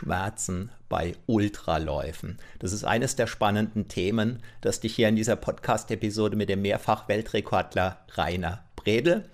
Schmerzen 0.00 0.70
bei 0.88 1.14
Ultraläufen. 1.26 2.38
Das 2.58 2.72
ist 2.72 2.84
eines 2.84 3.16
der 3.16 3.26
spannenden 3.26 3.86
Themen, 3.88 4.42
das 4.62 4.80
dich 4.80 4.94
hier 4.96 5.08
in 5.08 5.16
dieser 5.16 5.36
Podcast-Episode 5.36 6.36
mit 6.36 6.48
dem 6.48 6.62
Mehrfach-Weltrekordler 6.62 7.98
Rainer 8.14 8.64
Bredel 8.76 9.26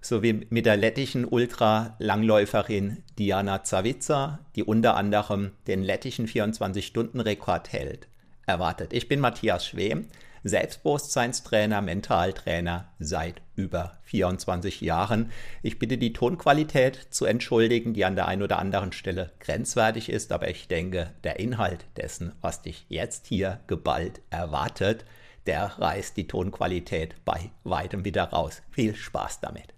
sowie 0.00 0.46
mit 0.50 0.66
der 0.66 0.76
lettischen 0.76 1.24
Ultralangläuferin 1.24 3.02
Diana 3.18 3.64
Zawica, 3.64 4.38
die 4.54 4.62
unter 4.62 4.96
anderem 4.96 5.50
den 5.66 5.82
lettischen 5.82 6.28
24-Stunden-Rekord 6.28 7.72
hält, 7.72 8.06
erwartet. 8.46 8.92
Ich 8.92 9.08
bin 9.08 9.18
Matthias 9.18 9.66
Schwem, 9.66 10.06
Selbstbewusstseinstrainer, 10.44 11.80
Mentaltrainer 11.80 12.92
seit 12.98 13.42
über 13.56 13.98
24 14.02 14.82
Jahren. 14.82 15.32
Ich 15.62 15.78
bitte 15.78 15.98
die 15.98 16.12
Tonqualität 16.12 17.08
zu 17.10 17.24
entschuldigen, 17.24 17.94
die 17.94 18.04
an 18.04 18.14
der 18.14 18.28
einen 18.28 18.42
oder 18.42 18.58
anderen 18.58 18.92
Stelle 18.92 19.32
grenzwertig 19.40 20.08
ist, 20.10 20.32
aber 20.32 20.48
ich 20.48 20.68
denke, 20.68 21.12
der 21.24 21.40
Inhalt 21.40 21.86
dessen, 21.96 22.32
was 22.40 22.62
dich 22.62 22.86
jetzt 22.88 23.26
hier 23.26 23.60
geballt 23.66 24.20
erwartet, 24.30 25.04
der 25.46 25.64
reißt 25.78 26.16
die 26.16 26.26
Tonqualität 26.26 27.16
bei 27.24 27.50
weitem 27.64 28.04
wieder 28.04 28.24
raus. 28.24 28.62
Viel 28.70 28.94
Spaß 28.94 29.40
damit. 29.40 29.73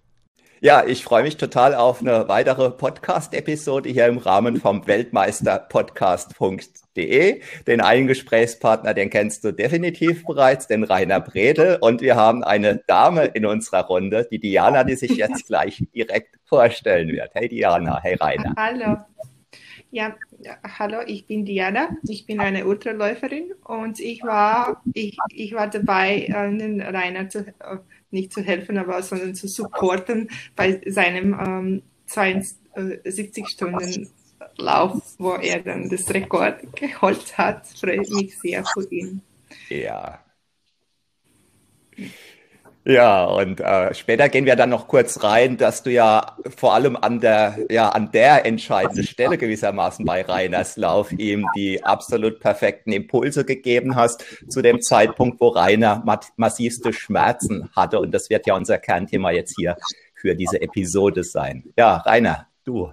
Ja, 0.62 0.86
ich 0.86 1.04
freue 1.04 1.22
mich 1.22 1.36
total 1.36 1.74
auf 1.74 2.00
eine 2.00 2.28
weitere 2.28 2.70
Podcast-Episode 2.70 3.90
hier 3.90 4.06
im 4.06 4.16
Rahmen 4.16 4.56
vom 4.56 4.86
Weltmeisterpodcast.de. 4.86 7.42
Den 7.66 7.82
einen 7.82 8.06
Gesprächspartner, 8.06 8.94
den 8.94 9.10
kennst 9.10 9.44
du 9.44 9.52
definitiv 9.52 10.24
bereits, 10.24 10.66
den 10.66 10.82
Rainer 10.82 11.20
Bredel. 11.20 11.76
Und 11.82 12.00
wir 12.00 12.16
haben 12.16 12.42
eine 12.42 12.82
Dame 12.86 13.26
in 13.26 13.44
unserer 13.44 13.84
Runde, 13.84 14.26
die 14.30 14.38
Diana, 14.38 14.84
die 14.84 14.94
sich 14.94 15.10
jetzt 15.10 15.46
gleich 15.46 15.84
direkt 15.94 16.36
vorstellen 16.46 17.08
wird. 17.08 17.32
Hey 17.34 17.50
Diana, 17.50 18.00
hey 18.02 18.14
Rainer. 18.14 18.54
Hallo. 18.56 18.96
Ja, 19.90 20.16
hallo, 20.78 20.98
ich 21.06 21.26
bin 21.26 21.44
Diana. 21.44 21.96
Ich 22.06 22.26
bin 22.26 22.40
eine 22.40 22.66
Ultraläuferin 22.66 23.52
und 23.64 24.00
ich 24.00 24.22
war, 24.22 24.82
ich, 24.92 25.16
ich 25.30 25.54
war 25.54 25.68
dabei, 25.68 26.34
einen 26.34 26.80
Rainer 26.80 27.28
zu 27.28 27.46
nicht 28.10 28.32
zu 28.32 28.42
helfen, 28.42 28.78
aber 28.78 29.02
sondern 29.02 29.34
zu 29.34 29.48
supporten 29.48 30.28
bei 30.54 30.80
seinem 30.86 31.34
ähm, 31.38 31.82
72 32.06 33.48
Stunden 33.48 34.10
Lauf, 34.58 35.02
wo 35.18 35.32
er 35.34 35.60
dann 35.60 35.88
das 35.88 36.12
Rekord 36.12 36.76
geholt 36.76 37.36
hat. 37.36 37.66
Freut 37.66 38.08
mich 38.10 38.38
sehr 38.38 38.64
für 38.64 38.86
ihn. 38.90 39.22
Ja. 39.68 40.22
Ja, 42.88 43.24
und 43.24 43.60
äh, 43.60 43.92
später 43.94 44.28
gehen 44.28 44.46
wir 44.46 44.54
dann 44.54 44.70
noch 44.70 44.86
kurz 44.86 45.24
rein, 45.24 45.56
dass 45.56 45.82
du 45.82 45.90
ja 45.90 46.36
vor 46.56 46.72
allem 46.72 46.94
an 46.94 47.18
der, 47.18 47.58
ja, 47.68 47.88
an 47.88 48.12
der 48.12 48.46
entscheidenden 48.46 49.02
Stelle 49.02 49.38
gewissermaßen 49.38 50.04
bei 50.04 50.22
Rainers 50.22 50.76
Lauf 50.76 51.10
ihm 51.10 51.48
die 51.56 51.82
absolut 51.82 52.38
perfekten 52.38 52.92
Impulse 52.92 53.44
gegeben 53.44 53.96
hast, 53.96 54.24
zu 54.48 54.62
dem 54.62 54.80
Zeitpunkt, 54.80 55.40
wo 55.40 55.48
Rainer 55.48 56.04
massivste 56.36 56.92
Schmerzen 56.92 57.68
hatte. 57.74 57.98
Und 57.98 58.12
das 58.12 58.30
wird 58.30 58.46
ja 58.46 58.54
unser 58.54 58.78
Kernthema 58.78 59.32
jetzt 59.32 59.56
hier 59.58 59.76
für 60.14 60.36
diese 60.36 60.62
Episode 60.62 61.24
sein. 61.24 61.64
Ja, 61.76 61.96
Rainer, 61.96 62.46
du. 62.62 62.92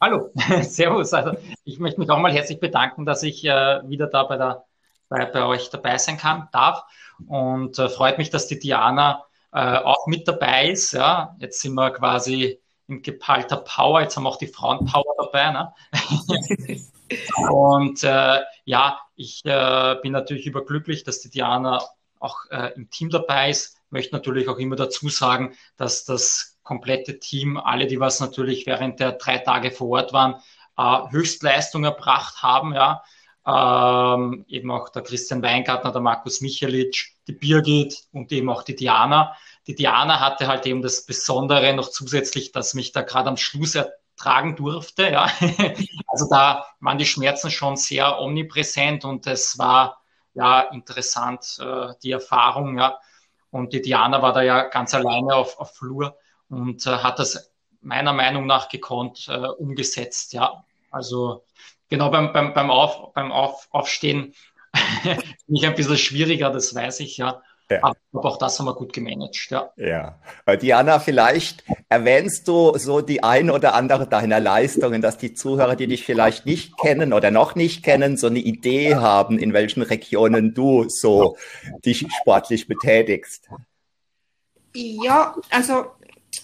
Hallo, 0.00 0.32
Servus. 0.62 1.14
Also 1.14 1.36
ich 1.62 1.78
möchte 1.78 2.00
mich 2.00 2.10
auch 2.10 2.18
mal 2.18 2.32
herzlich 2.32 2.58
bedanken, 2.58 3.06
dass 3.06 3.22
ich 3.22 3.44
äh, 3.44 3.88
wieder 3.88 4.08
da 4.08 4.24
bei, 4.24 4.36
der, 4.36 4.64
bei, 5.08 5.26
bei 5.26 5.44
euch 5.44 5.70
dabei 5.70 5.96
sein 5.98 6.16
kann, 6.16 6.48
darf. 6.50 6.82
Und 7.26 7.78
äh, 7.78 7.88
freut 7.88 8.18
mich, 8.18 8.30
dass 8.30 8.46
die 8.46 8.58
Diana 8.58 9.24
äh, 9.52 9.76
auch 9.78 10.06
mit 10.06 10.26
dabei 10.26 10.70
ist. 10.70 10.92
Ja, 10.92 11.36
jetzt 11.38 11.60
sind 11.60 11.74
wir 11.74 11.90
quasi 11.90 12.60
in 12.88 13.02
geballter 13.02 13.58
Power. 13.58 14.00
Jetzt 14.00 14.16
haben 14.16 14.24
wir 14.24 14.30
auch 14.30 14.38
die 14.38 14.46
Frauenpower 14.46 15.14
dabei. 15.18 15.50
Ne? 15.50 15.72
und 17.50 18.02
äh, 18.02 18.40
ja, 18.64 19.00
ich 19.16 19.42
äh, 19.44 19.96
bin 20.02 20.12
natürlich 20.12 20.46
überglücklich, 20.46 21.04
dass 21.04 21.20
die 21.20 21.30
Diana 21.30 21.82
auch 22.18 22.38
äh, 22.50 22.72
im 22.74 22.90
Team 22.90 23.10
dabei 23.10 23.50
ist. 23.50 23.78
Möchte 23.90 24.14
natürlich 24.14 24.48
auch 24.48 24.58
immer 24.58 24.76
dazu 24.76 25.08
sagen, 25.08 25.54
dass 25.76 26.04
das 26.04 26.58
komplette 26.62 27.18
Team, 27.18 27.58
alle, 27.58 27.86
die 27.86 28.00
was 28.00 28.20
natürlich 28.20 28.66
während 28.66 28.98
der 28.98 29.12
drei 29.12 29.38
Tage 29.38 29.70
vor 29.70 29.88
Ort 29.90 30.12
waren, 30.12 30.36
äh, 30.76 31.10
Höchstleistung 31.10 31.84
erbracht 31.84 32.42
haben. 32.42 32.74
Ja, 32.74 33.02
ähm, 33.46 34.44
eben 34.48 34.70
auch 34.70 34.88
der 34.88 35.02
Christian 35.02 35.42
Weingartner, 35.42 35.92
der 35.92 36.00
Markus 36.00 36.40
Michelic, 36.40 37.13
die 37.26 37.32
Birgit 37.32 38.04
und 38.12 38.32
eben 38.32 38.48
auch 38.50 38.62
die 38.62 38.76
Diana. 38.76 39.36
Die 39.66 39.74
Diana 39.74 40.20
hatte 40.20 40.46
halt 40.46 40.66
eben 40.66 40.82
das 40.82 41.06
Besondere 41.06 41.72
noch 41.74 41.88
zusätzlich, 41.88 42.52
dass 42.52 42.74
mich 42.74 42.92
da 42.92 43.02
gerade 43.02 43.28
am 43.28 43.36
Schluss 43.36 43.74
ertragen 43.74 44.56
durfte. 44.56 45.10
Ja. 45.10 45.30
Also 46.06 46.28
da 46.30 46.66
waren 46.78 46.98
die 46.98 47.06
Schmerzen 47.06 47.50
schon 47.50 47.76
sehr 47.76 48.20
omnipräsent 48.20 49.04
und 49.04 49.26
es 49.26 49.58
war 49.58 50.00
ja 50.32 50.60
interessant, 50.60 51.58
äh, 51.60 51.88
die 52.04 52.12
Erfahrung. 52.12 52.78
Ja. 52.78 53.00
Und 53.50 53.72
die 53.72 53.82
Diana 53.82 54.22
war 54.22 54.32
da 54.32 54.42
ja 54.42 54.62
ganz 54.68 54.94
alleine 54.94 55.34
auf, 55.34 55.58
auf 55.58 55.74
Flur 55.74 56.16
und 56.48 56.86
äh, 56.86 56.90
hat 56.90 57.18
das 57.18 57.52
meiner 57.80 58.12
Meinung 58.12 58.46
nach 58.46 58.68
gekonnt 58.68 59.26
äh, 59.28 59.48
umgesetzt. 59.48 60.32
Ja. 60.32 60.64
Also 60.90 61.44
genau 61.88 62.10
beim, 62.10 62.32
beim, 62.32 62.54
beim, 62.54 62.70
Auf, 62.70 63.12
beim 63.12 63.32
Auf, 63.32 63.68
Aufstehen 63.70 64.34
ich 65.48 65.66
ein 65.66 65.74
bisschen 65.74 65.96
schwieriger, 65.96 66.50
das 66.50 66.74
weiß 66.74 67.00
ich 67.00 67.16
ja. 67.16 67.42
ja. 67.70 67.80
Aber 67.82 68.28
auch 68.28 68.38
das 68.38 68.58
haben 68.58 68.66
wir 68.66 68.74
gut 68.74 68.92
gemanagt, 68.92 69.48
ja. 69.50 69.70
Ja. 69.76 70.18
Diana, 70.56 70.98
vielleicht 70.98 71.64
erwähnst 71.88 72.48
du 72.48 72.76
so 72.76 73.00
die 73.00 73.22
ein 73.22 73.50
oder 73.50 73.74
andere 73.74 74.06
deiner 74.06 74.40
Leistungen, 74.40 75.02
dass 75.02 75.18
die 75.18 75.34
Zuhörer, 75.34 75.76
die 75.76 75.86
dich 75.86 76.04
vielleicht 76.04 76.46
nicht 76.46 76.76
kennen 76.78 77.12
oder 77.12 77.30
noch 77.30 77.54
nicht 77.54 77.82
kennen, 77.84 78.16
so 78.16 78.26
eine 78.26 78.40
Idee 78.40 78.96
haben, 78.96 79.38
in 79.38 79.52
welchen 79.52 79.82
Regionen 79.82 80.54
du 80.54 80.86
so 80.88 81.36
dich 81.84 82.06
sportlich 82.20 82.66
betätigst. 82.66 83.48
Ja, 84.74 85.36
also 85.50 85.86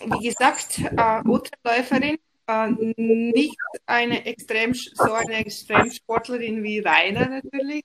wie 0.05 0.29
gesagt, 0.29 0.79
äh, 0.79 1.29
Ultraläuferin 1.29 2.19
äh, 2.47 2.71
nicht 2.97 3.57
eine 3.87 4.25
extrem, 4.27 4.75
so 4.75 5.13
eine 5.13 5.37
Extremsportlerin 5.37 6.63
wie 6.63 6.81
Rainer 6.81 7.29
natürlich. 7.29 7.85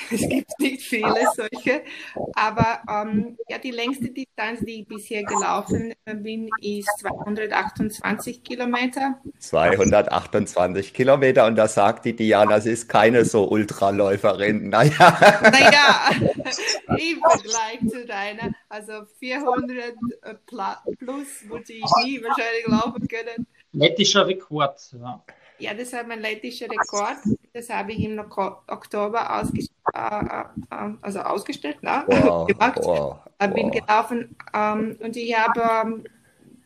Es 0.10 0.28
gibt 0.28 0.58
nicht 0.58 0.82
viele 0.82 1.14
solche, 1.34 1.82
aber 2.34 2.80
ähm, 2.88 3.36
ja, 3.48 3.58
die 3.58 3.70
längste 3.70 4.10
Distanz, 4.10 4.60
die 4.60 4.80
ich 4.82 4.88
bisher 4.88 5.22
gelaufen 5.24 5.92
bin, 6.04 6.48
ist 6.60 6.88
228 7.00 8.42
Kilometer. 8.42 9.20
228 9.38 10.94
Kilometer 10.94 11.46
und 11.46 11.56
da 11.56 11.68
sagt 11.68 12.04
die 12.04 12.16
Diana, 12.16 12.60
sie 12.60 12.70
ist 12.70 12.88
keine 12.88 13.24
so 13.24 13.48
Ultraläuferin. 13.48 14.70
Naja. 14.80 15.40
Naja, 15.42 16.10
im 16.96 17.20
Vergleich 17.20 17.80
zu 17.88 18.06
deiner, 18.06 18.52
also 18.68 18.92
400 19.18 19.94
äh, 20.22 20.34
plus 20.44 21.48
würde 21.48 21.72
ich 21.72 21.84
nie 22.04 22.22
wahrscheinlich 22.22 22.66
laufen 22.66 23.08
können. 23.08 23.46
Lettischer 23.72 24.26
Rekord. 24.26 24.80
Ja. 25.00 25.22
ja, 25.58 25.74
das 25.74 25.92
war 25.92 26.04
mein 26.04 26.20
lettischer 26.20 26.66
Rekord. 26.66 27.18
Das 27.52 27.68
habe 27.70 27.92
ich 27.92 28.04
im 28.04 28.18
Oktober 28.18 29.20
äh, 29.20 29.58
äh, 29.58 29.66
also 29.92 31.20
ausgestellt, 31.20 31.82
ne? 31.82 32.04
wow, 32.06 32.46
gemacht. 32.48 32.78
Wow, 32.82 33.18
wow. 33.38 33.54
Bin 33.54 33.70
gelaufen 33.70 34.36
ähm, 34.52 34.96
und 35.00 35.16
ich 35.16 35.36
habe, 35.36 35.60
ähm, 35.60 36.04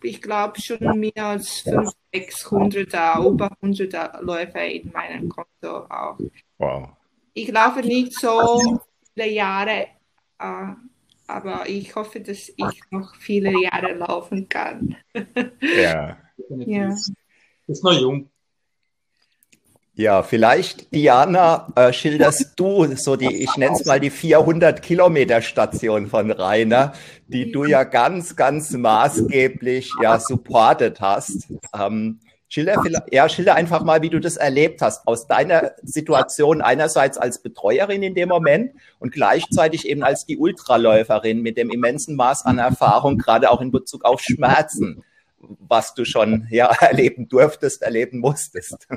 ich 0.02 0.20
glaube, 0.20 0.60
schon 0.60 0.98
mehr 0.98 1.26
als 1.26 1.60
500, 1.60 1.94
600, 2.12 3.18
über 3.24 3.50
100 3.60 4.22
Läufer 4.22 4.64
in 4.64 4.90
meinem 4.92 5.28
Konto 5.28 5.86
auch. 5.88 6.18
Wow. 6.58 6.88
Ich 7.32 7.50
laufe 7.50 7.80
nicht 7.80 8.18
so 8.18 8.80
viele 9.14 9.28
Jahre, 9.30 9.86
äh, 10.38 10.72
aber 11.26 11.68
ich 11.68 11.94
hoffe, 11.94 12.20
dass 12.20 12.48
ich 12.48 12.82
noch 12.90 13.14
viele 13.16 13.52
Jahre 13.62 13.94
laufen 13.94 14.48
kann. 14.48 14.96
ja. 15.60 16.18
Ja. 16.48 16.96
Ist 17.66 17.82
noch 17.82 17.92
jung. 17.92 18.30
Ja, 19.96 20.24
vielleicht, 20.24 20.92
Diana, 20.92 21.68
äh, 21.76 21.92
schilderst 21.92 22.54
du 22.56 22.96
so 22.96 23.14
die, 23.14 23.32
ich 23.32 23.56
nenne 23.56 23.76
es 23.76 23.84
mal 23.86 24.00
die 24.00 24.10
400 24.10 24.82
Kilometer 24.82 25.40
Station 25.40 26.08
von 26.08 26.32
Rainer, 26.32 26.94
die 27.28 27.52
du 27.52 27.64
ja 27.64 27.84
ganz, 27.84 28.34
ganz 28.34 28.72
maßgeblich 28.72 29.92
ja 30.02 30.18
supportet 30.18 31.00
hast. 31.00 31.46
Ähm, 31.78 32.18
schilder, 32.48 32.82
ja, 33.12 33.28
schilder 33.28 33.54
einfach 33.54 33.84
mal, 33.84 34.02
wie 34.02 34.10
du 34.10 34.18
das 34.18 34.36
erlebt 34.36 34.82
hast, 34.82 35.06
aus 35.06 35.28
deiner 35.28 35.74
Situation 35.84 36.60
einerseits 36.60 37.16
als 37.16 37.40
Betreuerin 37.40 38.02
in 38.02 38.16
dem 38.16 38.30
Moment 38.30 38.72
und 38.98 39.12
gleichzeitig 39.12 39.88
eben 39.88 40.02
als 40.02 40.26
die 40.26 40.38
Ultraläuferin 40.38 41.40
mit 41.40 41.56
dem 41.56 41.70
immensen 41.70 42.16
Maß 42.16 42.46
an 42.46 42.58
Erfahrung, 42.58 43.16
gerade 43.16 43.48
auch 43.48 43.60
in 43.60 43.70
Bezug 43.70 44.04
auf 44.04 44.20
Schmerzen 44.20 45.04
was 45.68 45.92
du 45.92 46.06
schon 46.06 46.46
ja, 46.50 46.66
erleben 46.80 47.28
durftest, 47.28 47.82
erleben 47.82 48.20
musstest. 48.20 48.88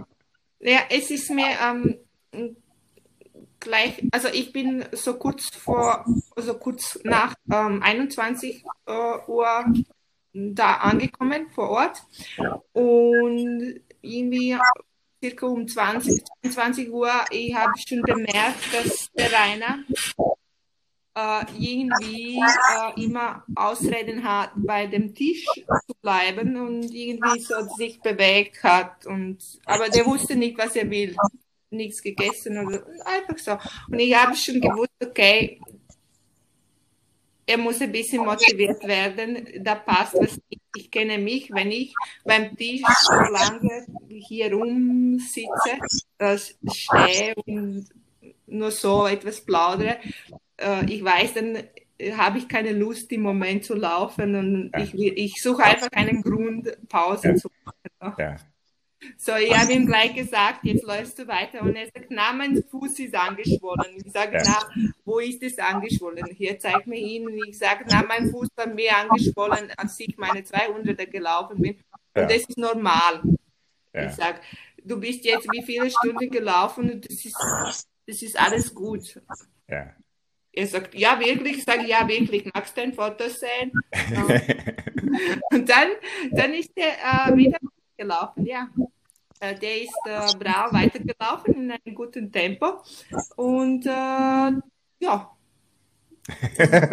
Ja, 0.59 0.81
es 0.89 1.11
ist 1.11 1.29
mir 1.29 1.47
ähm, 1.61 1.97
gleich, 3.59 4.03
also 4.11 4.27
ich 4.29 4.51
bin 4.51 4.85
so 4.91 5.15
kurz 5.15 5.55
vor, 5.55 6.05
also 6.35 6.55
kurz 6.55 6.99
nach 7.03 7.35
ähm, 7.51 7.81
21 7.83 8.63
äh, 8.85 8.91
Uhr 9.27 9.65
da 10.33 10.73
angekommen 10.75 11.47
vor 11.51 11.69
Ort. 11.69 12.03
Und 12.73 13.81
irgendwie 14.01 14.57
circa 15.23 15.45
um 15.47 15.67
20, 15.67 16.23
20 16.49 16.91
Uhr, 16.91 17.11
ich 17.31 17.55
habe 17.55 17.71
schon 17.77 18.01
bemerkt, 18.01 18.73
dass 18.73 19.11
der 19.13 19.31
Rainer 19.31 19.79
äh, 21.17 21.45
irgendwie 21.57 22.37
äh, 22.37 23.03
immer 23.03 23.43
Ausreden 23.55 24.23
hat, 24.23 24.51
bei 24.55 24.85
dem 24.85 25.15
Tisch 25.15 25.45
zu 25.45 25.95
bleiben 26.01 26.55
und 26.57 26.93
irgendwie 26.93 27.39
so 27.39 27.55
sich 27.75 27.99
bewegt 28.01 28.63
hat. 28.63 29.05
Und, 29.07 29.39
aber 29.65 29.89
der 29.89 30.05
wusste 30.05 30.35
nicht, 30.35 30.57
was 30.57 30.75
er 30.75 30.89
will. 30.89 31.15
Nichts 31.69 32.01
gegessen 32.01 32.65
oder 32.65 32.85
einfach 33.03 33.37
so. 33.37 33.57
Und 33.91 33.99
ich 33.99 34.15
habe 34.15 34.35
schon 34.35 34.61
gewusst, 34.61 34.91
okay, 35.03 35.59
er 37.45 37.57
muss 37.57 37.81
ein 37.81 37.91
bisschen 37.91 38.23
motiviert 38.23 38.83
werden. 38.87 39.47
Da 39.63 39.75
passt 39.75 40.13
was. 40.13 40.39
Ich, 40.49 40.59
ich 40.75 40.91
kenne 40.91 41.17
mich, 41.17 41.49
wenn 41.51 41.71
ich 41.71 41.93
beim 42.23 42.55
Tisch 42.55 42.83
so 43.01 43.13
lange 43.13 43.87
hier 44.07 44.53
rumsitze, 44.53 45.79
äh, 46.19 46.37
stehe 46.37 47.33
und 47.45 47.89
nur 48.45 48.71
so 48.71 49.07
etwas 49.07 49.41
plaudere, 49.41 49.97
äh, 50.57 50.85
ich 50.85 51.03
weiß, 51.03 51.33
dann 51.35 51.63
habe 52.15 52.37
ich 52.37 52.47
keine 52.47 52.73
Lust 52.73 53.11
im 53.11 53.21
Moment 53.21 53.65
zu 53.65 53.73
laufen 53.73 54.35
und 54.35 54.71
ja. 54.73 54.83
ich, 54.83 54.93
ich 54.95 55.41
suche 55.41 55.63
einfach 55.63 55.89
einen 55.93 56.21
Grund, 56.21 56.77
Pause 56.87 57.29
ja. 57.29 57.35
zu 57.35 57.49
machen. 57.99 58.15
Ja. 58.19 58.35
So, 59.15 59.35
ich 59.35 59.55
habe 59.55 59.73
ihm 59.73 59.85
gleich 59.85 60.15
gesagt, 60.15 60.61
jetzt 60.63 60.83
läufst 60.83 61.19
du 61.19 61.27
weiter. 61.27 61.61
Und 61.61 61.75
er 61.75 61.85
sagt, 61.85 62.07
na, 62.09 62.33
mein 62.33 62.63
Fuß 62.63 62.99
ist 62.99 63.15
angeschwollen. 63.15 64.01
Ich 64.03 64.11
sage, 64.11 64.41
na, 64.43 64.59
wo 65.05 65.19
ist 65.19 65.41
es 65.43 65.59
angeschwollen? 65.59 66.25
Hier 66.35 66.57
zeigt 66.59 66.87
mir 66.87 66.99
ihn. 66.99 67.27
Und 67.27 67.47
ich 67.47 67.57
sage, 67.57 67.85
na, 67.87 68.03
mein 68.07 68.31
Fuß 68.31 68.49
war 68.55 68.67
mehr 68.67 68.97
angeschwollen, 68.97 69.71
als 69.77 69.99
ich 69.99 70.17
meine 70.17 70.41
200er 70.41 71.05
gelaufen 71.05 71.61
bin. 71.61 71.77
Und 72.15 72.31
das 72.31 72.37
ist 72.37 72.57
normal. 72.57 73.21
Ich 73.93 74.11
sage, 74.13 74.39
du 74.83 74.99
bist 74.99 75.25
jetzt 75.25 75.47
wie 75.51 75.63
viele 75.63 75.89
Stunden 75.89 76.29
gelaufen 76.29 76.91
und 76.91 77.05
das 77.05 77.25
ist, 77.25 77.37
das 78.05 78.21
ist 78.21 78.39
alles 78.39 78.73
gut. 78.73 79.21
Ja. 79.67 79.93
Er 80.57 80.65
sagt, 80.65 80.95
ja, 80.95 81.19
wirklich. 81.19 81.57
Ich 81.57 81.63
sage, 81.63 81.85
ja, 81.85 82.07
wirklich. 82.07 82.49
Magst 82.51 82.75
du 82.75 82.81
ein 82.81 82.91
Foto 82.91 83.25
sehen? 83.29 83.71
und 85.51 85.69
dann, 85.69 85.89
dann 86.31 86.53
ist 86.55 86.71
er 86.75 87.29
äh, 87.29 87.35
wieder 87.35 87.59
gelaufen, 87.95 88.43
ja. 88.43 88.67
Äh, 89.39 89.53
der 89.53 89.83
ist 89.83 89.93
äh, 90.05 90.35
brav 90.39 90.73
weitergelaufen 90.73 91.53
in 91.53 91.71
einem 91.71 91.93
guten 91.93 92.31
Tempo. 92.31 92.81
Und 93.35 93.85
äh, 93.85 93.89
ja. 94.99 95.31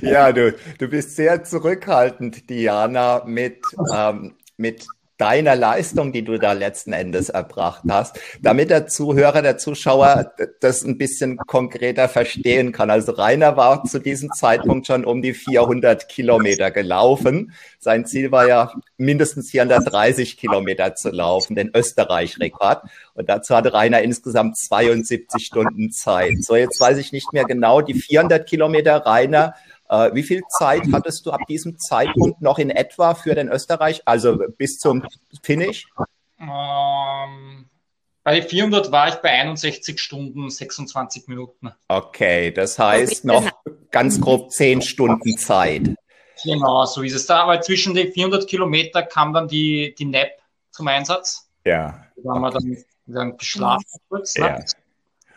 ja, 0.00 0.32
du, 0.32 0.56
du 0.78 0.88
bist 0.88 1.16
sehr 1.16 1.44
zurückhaltend, 1.44 2.48
Diana, 2.48 3.24
mit, 3.26 3.62
ähm, 3.94 4.36
mit 4.56 4.86
deiner 5.18 5.56
Leistung, 5.56 6.12
die 6.12 6.24
du 6.24 6.38
da 6.38 6.52
letzten 6.52 6.92
Endes 6.92 7.28
erbracht 7.28 7.82
hast, 7.88 8.20
damit 8.40 8.70
der 8.70 8.86
Zuhörer, 8.86 9.42
der 9.42 9.58
Zuschauer 9.58 10.32
das 10.60 10.84
ein 10.84 10.98
bisschen 10.98 11.38
konkreter 11.38 12.08
verstehen 12.08 12.72
kann. 12.72 12.90
Also 12.90 13.12
Rainer 13.12 13.56
war 13.56 13.84
zu 13.84 13.98
diesem 13.98 14.30
Zeitpunkt 14.32 14.86
schon 14.86 15.04
um 15.04 15.22
die 15.22 15.32
400 15.32 16.08
Kilometer 16.08 16.70
gelaufen. 16.70 17.52
Sein 17.78 18.04
Ziel 18.04 18.30
war 18.30 18.46
ja 18.46 18.72
mindestens 18.98 19.50
430 19.50 20.36
Kilometer 20.36 20.94
zu 20.94 21.10
laufen, 21.10 21.56
den 21.56 21.70
Österreich-Rekord. 21.74 22.82
Und 23.14 23.28
dazu 23.28 23.54
hatte 23.56 23.72
Rainer 23.72 24.02
insgesamt 24.02 24.58
72 24.58 25.46
Stunden 25.46 25.90
Zeit. 25.90 26.42
So, 26.42 26.56
jetzt 26.56 26.80
weiß 26.80 26.98
ich 26.98 27.12
nicht 27.12 27.32
mehr 27.32 27.44
genau, 27.44 27.80
die 27.80 27.94
400 27.94 28.46
Kilometer 28.46 29.06
Rainer 29.06 29.54
äh, 29.88 30.14
wie 30.14 30.22
viel 30.22 30.42
Zeit 30.58 30.82
hattest 30.92 31.26
du 31.26 31.30
ab 31.30 31.40
diesem 31.48 31.78
Zeitpunkt 31.78 32.40
noch 32.40 32.58
in 32.58 32.70
etwa 32.70 33.14
für 33.14 33.34
den 33.34 33.48
Österreich, 33.48 34.02
also 34.04 34.38
bis 34.56 34.78
zum 34.78 35.04
Finish? 35.42 35.86
Ähm, 36.38 37.66
bei 38.26 38.42
400 38.42 38.90
war 38.90 39.08
ich 39.08 39.14
bei 39.16 39.30
61 39.30 40.00
Stunden 40.00 40.50
26 40.50 41.28
Minuten. 41.28 41.72
Okay, 41.88 42.50
das 42.50 42.78
heißt 42.78 43.24
noch 43.24 43.48
ganz 43.90 44.20
grob 44.20 44.50
10 44.50 44.82
Stunden 44.82 45.38
Zeit. 45.38 45.94
Genau, 46.42 46.84
so 46.86 47.02
ist 47.02 47.14
es 47.14 47.26
da. 47.26 47.44
Aber 47.44 47.60
zwischen 47.60 47.94
den 47.94 48.12
400 48.12 48.48
Kilometer 48.48 49.02
kam 49.02 49.32
dann 49.32 49.48
die, 49.48 49.94
die 49.96 50.04
NAP 50.04 50.32
zum 50.70 50.88
Einsatz. 50.88 51.48
Ja. 51.64 52.04
Da 52.16 52.34
haben 52.34 52.44
okay. 52.44 52.54
wir 52.54 52.74
dann, 52.74 52.84
dann 53.06 53.36
geschlafen 53.36 54.00
kurz. 54.08 54.34
Ja. 54.36 54.58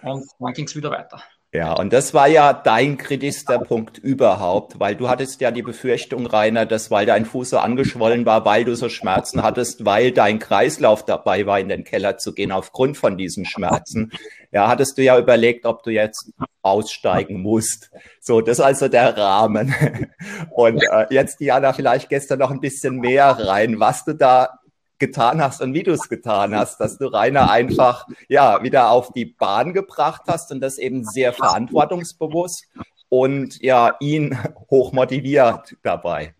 Und 0.02 0.26
dann 0.40 0.54
ging 0.54 0.66
es 0.66 0.76
wieder 0.76 0.92
weiter. 0.92 1.22
Ja, 1.52 1.74
und 1.74 1.92
das 1.94 2.14
war 2.14 2.28
ja 2.28 2.54
dein 2.54 2.98
kritischster 2.98 3.58
Punkt 3.58 3.98
überhaupt, 3.98 4.80
weil 4.80 4.96
du 4.96 5.10
hattest 5.10 5.42
ja 5.42 5.50
die 5.50 5.64
Befürchtung, 5.64 6.28
Rainer, 6.28 6.68
dass 6.68 6.92
weil 6.92 7.08
dein 7.08 7.26
Fuß 7.26 7.50
so 7.50 7.58
angeschwollen 7.58 8.28
war, 8.28 8.46
weil 8.46 8.66
du 8.66 8.76
so 8.76 8.88
Schmerzen 8.88 9.42
hattest, 9.42 9.84
weil 9.84 10.12
dein 10.12 10.38
Kreislauf 10.38 11.06
dabei 11.06 11.48
war, 11.48 11.60
in 11.60 11.68
den 11.68 11.84
Keller 11.84 12.20
zu 12.20 12.36
gehen 12.36 12.52
aufgrund 12.52 12.98
von 12.98 13.18
diesen 13.18 13.46
Schmerzen. 13.46 14.12
Ja, 14.52 14.68
hattest 14.68 15.00
du 15.00 15.04
ja 15.04 15.18
überlegt, 15.18 15.66
ob 15.66 15.82
du 15.82 15.90
jetzt 15.90 16.32
aussteigen 16.62 17.42
musst. 17.42 17.90
So, 18.22 18.42
das 18.42 18.60
ist 18.60 18.66
also 18.66 18.88
der 18.88 19.18
Rahmen. 19.18 19.74
Und 20.52 20.84
äh, 20.84 21.08
jetzt, 21.10 21.40
Diana, 21.40 21.74
vielleicht 21.74 22.10
gestern 22.10 22.40
noch 22.40 22.52
ein 22.52 22.60
bisschen 22.60 22.98
mehr 22.98 23.26
rein, 23.26 23.80
was 23.80 24.06
du 24.06 24.14
da 24.14 24.59
getan 25.00 25.42
hast 25.42 25.62
und 25.62 25.74
wie 25.74 25.84
du 25.84 25.92
es 25.92 26.10
getan 26.10 26.56
hast, 26.56 26.80
dass 26.80 26.98
du 26.98 27.08
Rainer 27.08 27.50
einfach 27.50 28.08
ja 28.28 28.62
wieder 28.64 28.92
auf 28.92 29.12
die 29.14 29.26
Bahn 29.26 29.74
gebracht 29.74 30.24
hast 30.28 30.52
und 30.52 30.62
das 30.62 30.78
eben 30.78 31.04
sehr 31.04 31.34
verantwortungsbewusst 31.34 32.68
und 33.10 33.60
ja 33.62 33.96
ihn 34.00 34.38
hoch 34.70 34.92
motiviert 34.92 35.76
dabei. 35.82 36.36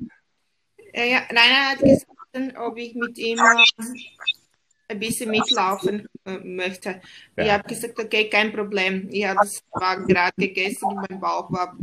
Ja, 0.94 1.20
Rainer 1.30 1.72
hat 1.72 1.80
gesagt, 1.80 2.06
ob 2.58 2.78
ich 2.78 2.96
mit 2.96 3.18
ihm 3.18 3.40
äh, 3.40 3.90
ein 4.90 5.00
bisschen 5.00 5.32
mitlaufen 5.32 6.08
äh, 6.26 6.38
möchte. 6.40 7.02
Ja. 7.38 7.44
Ich 7.44 7.52
habe 7.52 7.64
gesagt, 7.68 8.00
okay, 8.00 8.30
kein 8.30 8.52
Problem. 8.52 9.08
Ich 9.12 9.26
habe 9.26 9.42
es 9.44 9.64
gerade 9.72 10.32
gegessen 10.36 10.86
und 10.86 11.10
mein 11.10 11.20
Bauch 11.20 11.52
war 11.52 11.78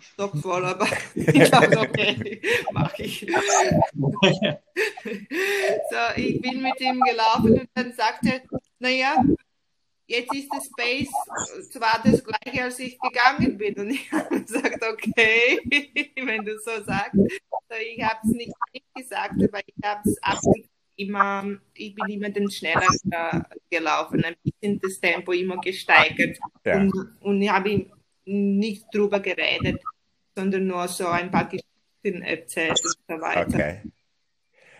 stockvoll, 0.00 0.64
aber 0.64 0.86
ich 1.14 1.50
dachte, 1.50 1.78
okay, 1.78 2.40
mache 2.72 3.02
ich. 3.02 3.26
so, 5.90 6.16
ich 6.16 6.40
bin 6.40 6.62
mit 6.62 6.80
ihm 6.80 7.00
gelaufen 7.00 7.60
und 7.60 7.68
dann 7.74 7.92
sagte 7.92 8.28
er, 8.28 8.42
naja, 8.78 9.24
jetzt 10.06 10.34
ist 10.34 10.48
das 10.52 10.66
Space 10.66 11.12
zwar 11.70 12.02
das 12.04 12.22
gleiche, 12.24 12.64
als 12.64 12.78
ich 12.78 12.98
gegangen 12.98 13.56
bin. 13.56 13.74
Und 13.74 13.90
ich 13.90 14.10
habe 14.12 14.40
gesagt, 14.40 14.82
okay, 14.82 15.60
wenn 16.22 16.44
du 16.44 16.58
so 16.58 16.82
sagst. 16.84 17.14
So, 17.14 17.76
ich 17.80 18.02
habe 18.02 18.20
es 18.24 18.30
nicht, 18.30 18.52
nicht, 18.72 18.94
gesagt, 18.94 19.34
aber 19.34 19.60
ich 19.66 19.74
habe 19.82 20.08
es 20.08 20.18
immer, 20.96 21.44
ich 21.74 21.94
bin 21.94 22.08
immer 22.08 22.28
den 22.28 22.50
schneller 22.50 22.86
gelaufen, 23.70 24.24
ein 24.24 24.36
bisschen 24.42 24.80
das 24.80 25.00
Tempo 25.00 25.32
immer 25.32 25.56
gesteigert. 25.60 26.38
Ja. 26.64 26.80
Und, 26.80 26.92
und 27.20 27.42
ich 27.42 27.50
habe 27.50 27.68
ihm 27.70 27.90
nicht 28.24 28.86
drüber 28.92 29.20
geredet, 29.20 29.80
sondern 30.36 30.66
nur 30.66 30.88
so 30.88 31.06
ein 31.06 31.30
paar 31.30 31.48
Geschichten 31.48 32.22
erzählt 32.22 32.80
und 32.84 32.96
so 33.08 33.20
weiter. 33.20 33.46
Okay. 33.48 33.82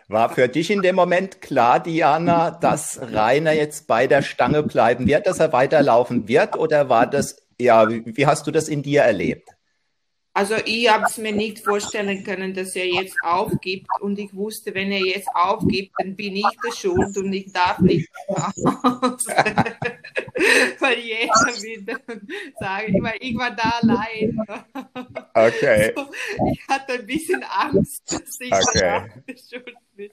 War 0.09 0.29
für 0.29 0.49
dich 0.49 0.71
in 0.71 0.83
dem 0.83 0.97
Moment 0.97 1.41
klar, 1.41 1.81
Diana, 1.81 2.51
dass 2.51 3.01
Rainer 3.01 3.53
jetzt 3.53 3.87
bei 3.87 4.07
der 4.07 4.21
Stange 4.21 4.63
bleiben 4.63 5.07
wird, 5.07 5.27
dass 5.27 5.39
er 5.39 5.53
weiterlaufen 5.53 6.29
wird? 6.29 6.59
Oder 6.59 6.91
war 6.91 7.07
das, 7.07 7.37
ja, 7.59 7.89
wie 7.89 8.27
hast 8.27 8.47
du 8.47 8.51
das 8.51 8.69
in 8.69 8.83
dir 8.83 9.03
erlebt? 9.03 9.54
Also 10.37 10.57
ich 10.65 10.91
habe 10.91 11.05
es 11.05 11.17
mir 11.17 11.31
nicht 11.31 11.61
vorstellen 11.61 12.25
können, 12.25 12.53
dass 12.53 12.75
er 12.75 12.87
jetzt 12.87 13.15
aufgibt 13.23 13.87
und 14.01 14.19
ich 14.19 14.35
wusste, 14.35 14.75
wenn 14.75 14.91
er 14.91 14.99
jetzt 14.99 15.29
aufgibt, 15.33 15.93
dann 15.97 16.17
bin 16.17 16.35
ich 16.35 16.47
der 16.67 16.73
Schuld 16.73 17.17
und 17.17 17.33
ich 17.33 17.53
darf 17.53 17.79
nicht 17.79 18.09
raus. 18.29 19.27
weil 20.81 20.99
jeder 20.99 21.63
wieder 21.63 22.01
sagen, 22.59 23.01
weil 23.01 23.17
ich 23.21 23.37
war 23.37 23.53
da 23.53 23.79
allein. 23.81 24.37
Okay. 25.35 25.95
So, 26.05 26.11
ich 26.51 26.61
hatte 26.69 26.95
ein 26.95 27.07
bisschen 27.07 27.45
Angst, 27.45 28.03
dass 28.13 28.41
ich 28.41 28.53
okay. 28.53 29.09
der 29.29 29.37
Schuld 29.37 29.77
bin. 29.95 30.11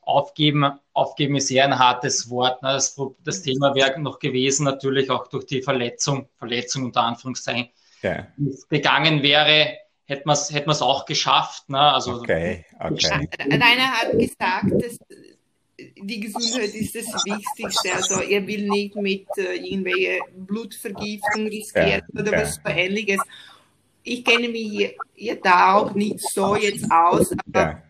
Aufgeben, 0.00 0.78
aufgeben 0.94 1.36
ist 1.36 1.50
eher 1.50 1.64
ein 1.64 1.78
hartes 1.78 2.30
Wort. 2.30 2.62
Ne? 2.62 2.72
Das, 2.72 2.98
das 3.22 3.42
Thema 3.42 3.74
wäre 3.74 4.00
noch 4.00 4.18
gewesen, 4.18 4.64
natürlich 4.64 5.10
auch 5.10 5.26
durch 5.26 5.44
die 5.44 5.60
Verletzung, 5.60 6.28
Verletzung 6.38 6.84
unter 6.84 7.02
Anführungszeichen 7.02 7.68
ja. 8.04 8.26
begangen 8.68 9.22
wäre, 9.22 9.78
hätte 10.04 10.22
man 10.26 10.34
es 10.34 10.52
hätte 10.52 10.70
auch 10.70 11.06
geschafft. 11.06 11.68
Ne? 11.68 11.80
Also, 11.80 12.14
okay, 12.14 12.64
okay. 12.78 13.28
Rainer 13.38 13.92
hat 13.92 14.12
gesagt, 14.12 14.70
dass 14.72 14.98
die 15.78 16.20
Gesundheit 16.20 16.74
ist 16.74 16.94
das 16.94 17.06
Wichtigste. 17.24 17.92
Also 17.94 18.20
er 18.20 18.46
will 18.46 18.68
nicht 18.68 18.94
mit 18.96 19.26
äh, 19.36 19.56
irgendwelche 19.56 20.20
Blutvergiftung 20.36 21.46
riskieren 21.46 22.02
ja, 22.12 22.20
oder 22.20 22.32
ja. 22.32 22.42
was 22.42 22.54
so 22.54 22.60
ähnliches. 22.66 23.20
Ich 24.02 24.24
kenne 24.24 24.48
mich 24.48 24.70
hier, 24.70 24.94
hier, 25.14 25.40
da 25.40 25.74
auch 25.74 25.94
nicht 25.94 26.20
so 26.20 26.54
jetzt 26.56 26.90
aus, 26.90 27.32
aber 27.46 27.60
ja. 27.60 27.82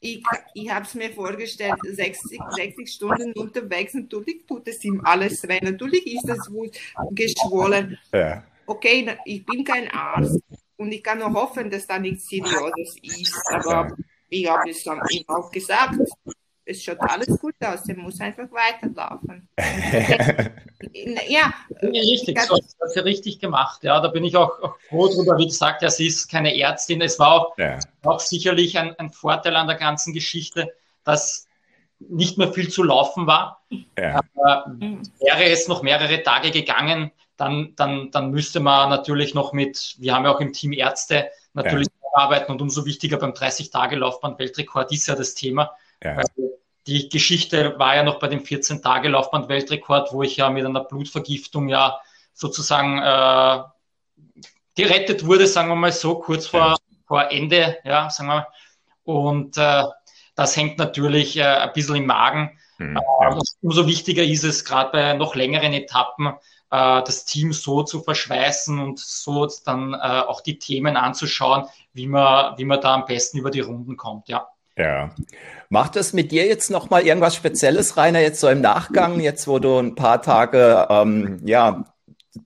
ich, 0.00 0.22
ich 0.54 0.70
habe 0.70 0.84
es 0.84 0.94
mir 0.94 1.10
vorgestellt, 1.10 1.76
60, 1.82 2.40
60 2.56 2.92
Stunden 2.92 3.32
unterwegs, 3.32 3.94
natürlich 3.94 4.44
tut 4.46 4.66
es 4.66 4.84
ihm 4.84 5.00
alles 5.04 5.46
weh. 5.48 5.60
Natürlich 5.62 6.06
ist 6.06 6.28
das 6.28 6.50
Wut 6.50 6.76
geschwollen. 7.12 7.98
Ja 8.12 8.44
okay, 8.70 9.16
ich 9.24 9.44
bin 9.44 9.64
kein 9.64 9.90
Arzt 9.90 10.40
und 10.76 10.92
ich 10.92 11.02
kann 11.02 11.18
nur 11.18 11.32
hoffen, 11.32 11.70
dass 11.70 11.86
da 11.86 11.98
nichts 11.98 12.28
Seriöses 12.28 12.96
ist. 13.02 13.34
Aber 13.50 13.96
ich 14.28 14.48
habe 14.48 14.70
es 14.70 14.84
dann 14.84 15.00
ihm 15.10 15.24
auch 15.28 15.50
gesagt. 15.50 15.96
es 16.64 16.82
schaut 16.84 17.00
alles 17.00 17.38
gut 17.40 17.54
aus, 17.64 17.88
er 17.88 17.96
muss 17.96 18.20
einfach 18.20 18.46
weiterlaufen. 18.52 19.48
ja, 21.28 21.52
richtig, 21.82 22.40
so 22.42 22.54
hat 22.54 22.90
sie 22.90 23.04
richtig 23.04 23.40
gemacht. 23.40 23.82
Ja, 23.82 24.00
da 24.00 24.08
bin 24.08 24.24
ich 24.24 24.36
auch, 24.36 24.62
auch 24.62 24.78
froh 24.88 25.08
drüber. 25.08 25.36
Wie 25.36 25.46
gesagt, 25.46 25.82
ja, 25.82 25.90
sie 25.90 26.06
ist 26.06 26.30
keine 26.30 26.56
Ärztin. 26.56 27.00
Es 27.00 27.18
war 27.18 27.32
auch, 27.32 27.58
ja. 27.58 27.78
auch 28.04 28.20
sicherlich 28.20 28.78
ein, 28.78 28.94
ein, 29.00 29.10
Vorteil 29.10 29.56
an 29.56 29.66
der 29.66 29.76
ganzen 29.76 30.12
Geschichte, 30.12 30.72
dass 31.02 31.48
nicht 32.00 32.38
mehr 32.38 32.52
viel 32.52 32.68
zu 32.68 32.82
laufen 32.82 33.26
war. 33.26 33.62
Ja. 33.98 34.20
Wäre 34.34 35.44
es 35.44 35.68
noch 35.68 35.82
mehrere 35.82 36.22
Tage 36.22 36.50
gegangen, 36.50 37.12
dann, 37.36 37.74
dann, 37.76 38.10
dann 38.10 38.30
müsste 38.30 38.60
man 38.60 38.90
natürlich 38.90 39.34
noch 39.34 39.52
mit, 39.52 39.96
wir 39.98 40.14
haben 40.14 40.24
ja 40.24 40.34
auch 40.34 40.40
im 40.40 40.52
Team 40.52 40.72
Ärzte, 40.72 41.30
natürlich 41.54 41.88
ja. 41.88 42.22
arbeiten 42.22 42.52
und 42.52 42.62
umso 42.62 42.84
wichtiger 42.84 43.18
beim 43.18 43.32
30-Tage-Laufbahn-Weltrekord 43.32 44.92
ist 44.92 45.08
ja 45.08 45.14
das 45.14 45.34
Thema. 45.34 45.70
Ja. 46.02 46.16
Also 46.16 46.58
die 46.86 47.08
Geschichte 47.08 47.78
war 47.78 47.96
ja 47.96 48.02
noch 48.02 48.18
bei 48.18 48.28
dem 48.28 48.42
14-Tage-Laufbahn-Weltrekord, 48.42 50.12
wo 50.12 50.22
ich 50.22 50.36
ja 50.36 50.50
mit 50.50 50.64
einer 50.64 50.84
Blutvergiftung 50.84 51.68
ja 51.68 52.00
sozusagen 52.32 52.98
äh, 52.98 53.62
gerettet 54.74 55.26
wurde, 55.26 55.46
sagen 55.46 55.68
wir 55.68 55.76
mal 55.76 55.92
so, 55.92 56.18
kurz 56.18 56.46
vor, 56.46 56.78
vor 57.06 57.30
Ende, 57.30 57.78
ja, 57.84 58.10
sagen 58.10 58.28
wir 58.28 58.34
mal. 58.36 58.46
Und 59.04 59.56
äh, 59.56 59.84
das 60.40 60.56
hängt 60.56 60.78
natürlich 60.78 61.36
äh, 61.36 61.42
ein 61.42 61.72
bisschen 61.74 61.96
im 61.96 62.06
Magen. 62.06 62.58
Mhm, 62.78 62.96
ja. 62.96 63.38
Umso 63.60 63.86
wichtiger 63.86 64.22
ist 64.22 64.42
es, 64.42 64.64
gerade 64.64 64.90
bei 64.90 65.12
noch 65.12 65.34
längeren 65.34 65.74
Etappen, 65.74 66.28
äh, 66.70 67.02
das 67.02 67.26
Team 67.26 67.52
so 67.52 67.82
zu 67.82 68.02
verschweißen 68.02 68.78
und 68.78 68.98
so 68.98 69.46
dann 69.66 69.92
äh, 69.92 69.96
auch 69.98 70.40
die 70.40 70.58
Themen 70.58 70.96
anzuschauen, 70.96 71.66
wie 71.92 72.06
man, 72.06 72.56
wie 72.56 72.64
man 72.64 72.80
da 72.80 72.94
am 72.94 73.04
besten 73.04 73.36
über 73.36 73.50
die 73.50 73.60
Runden 73.60 73.98
kommt, 73.98 74.28
ja. 74.28 74.48
Ja. 74.78 75.10
Macht 75.68 75.96
es 75.96 76.14
mit 76.14 76.32
dir 76.32 76.46
jetzt 76.46 76.70
nochmal 76.70 77.02
irgendwas 77.02 77.34
Spezielles, 77.34 77.98
Rainer, 77.98 78.20
jetzt 78.20 78.40
so 78.40 78.48
im 78.48 78.62
Nachgang, 78.62 79.20
jetzt 79.20 79.46
wo 79.46 79.58
du 79.58 79.78
ein 79.78 79.94
paar 79.94 80.22
Tage 80.22 80.86
ähm, 80.88 81.42
ja, 81.44 81.84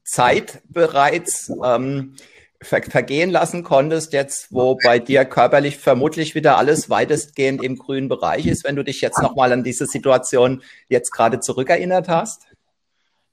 Zeit 0.02 0.62
bereits 0.68 1.48
ähm, 1.64 2.16
ver 2.64 2.82
vergehen 2.82 3.30
lassen 3.30 3.62
konntest, 3.62 4.12
jetzt 4.12 4.52
wo 4.52 4.76
bei 4.82 4.98
dir 4.98 5.24
körperlich 5.24 5.78
vermutlich 5.78 6.34
wieder 6.34 6.58
alles 6.58 6.90
weitestgehend 6.90 7.62
im 7.62 7.76
grünen 7.76 8.08
Bereich 8.08 8.46
ist, 8.46 8.64
wenn 8.64 8.76
du 8.76 8.82
dich 8.82 9.00
jetzt 9.00 9.20
nochmal 9.22 9.52
an 9.52 9.62
diese 9.62 9.86
Situation 9.86 10.62
jetzt 10.88 11.10
gerade 11.10 11.40
zurückerinnert 11.40 12.08
hast? 12.08 12.42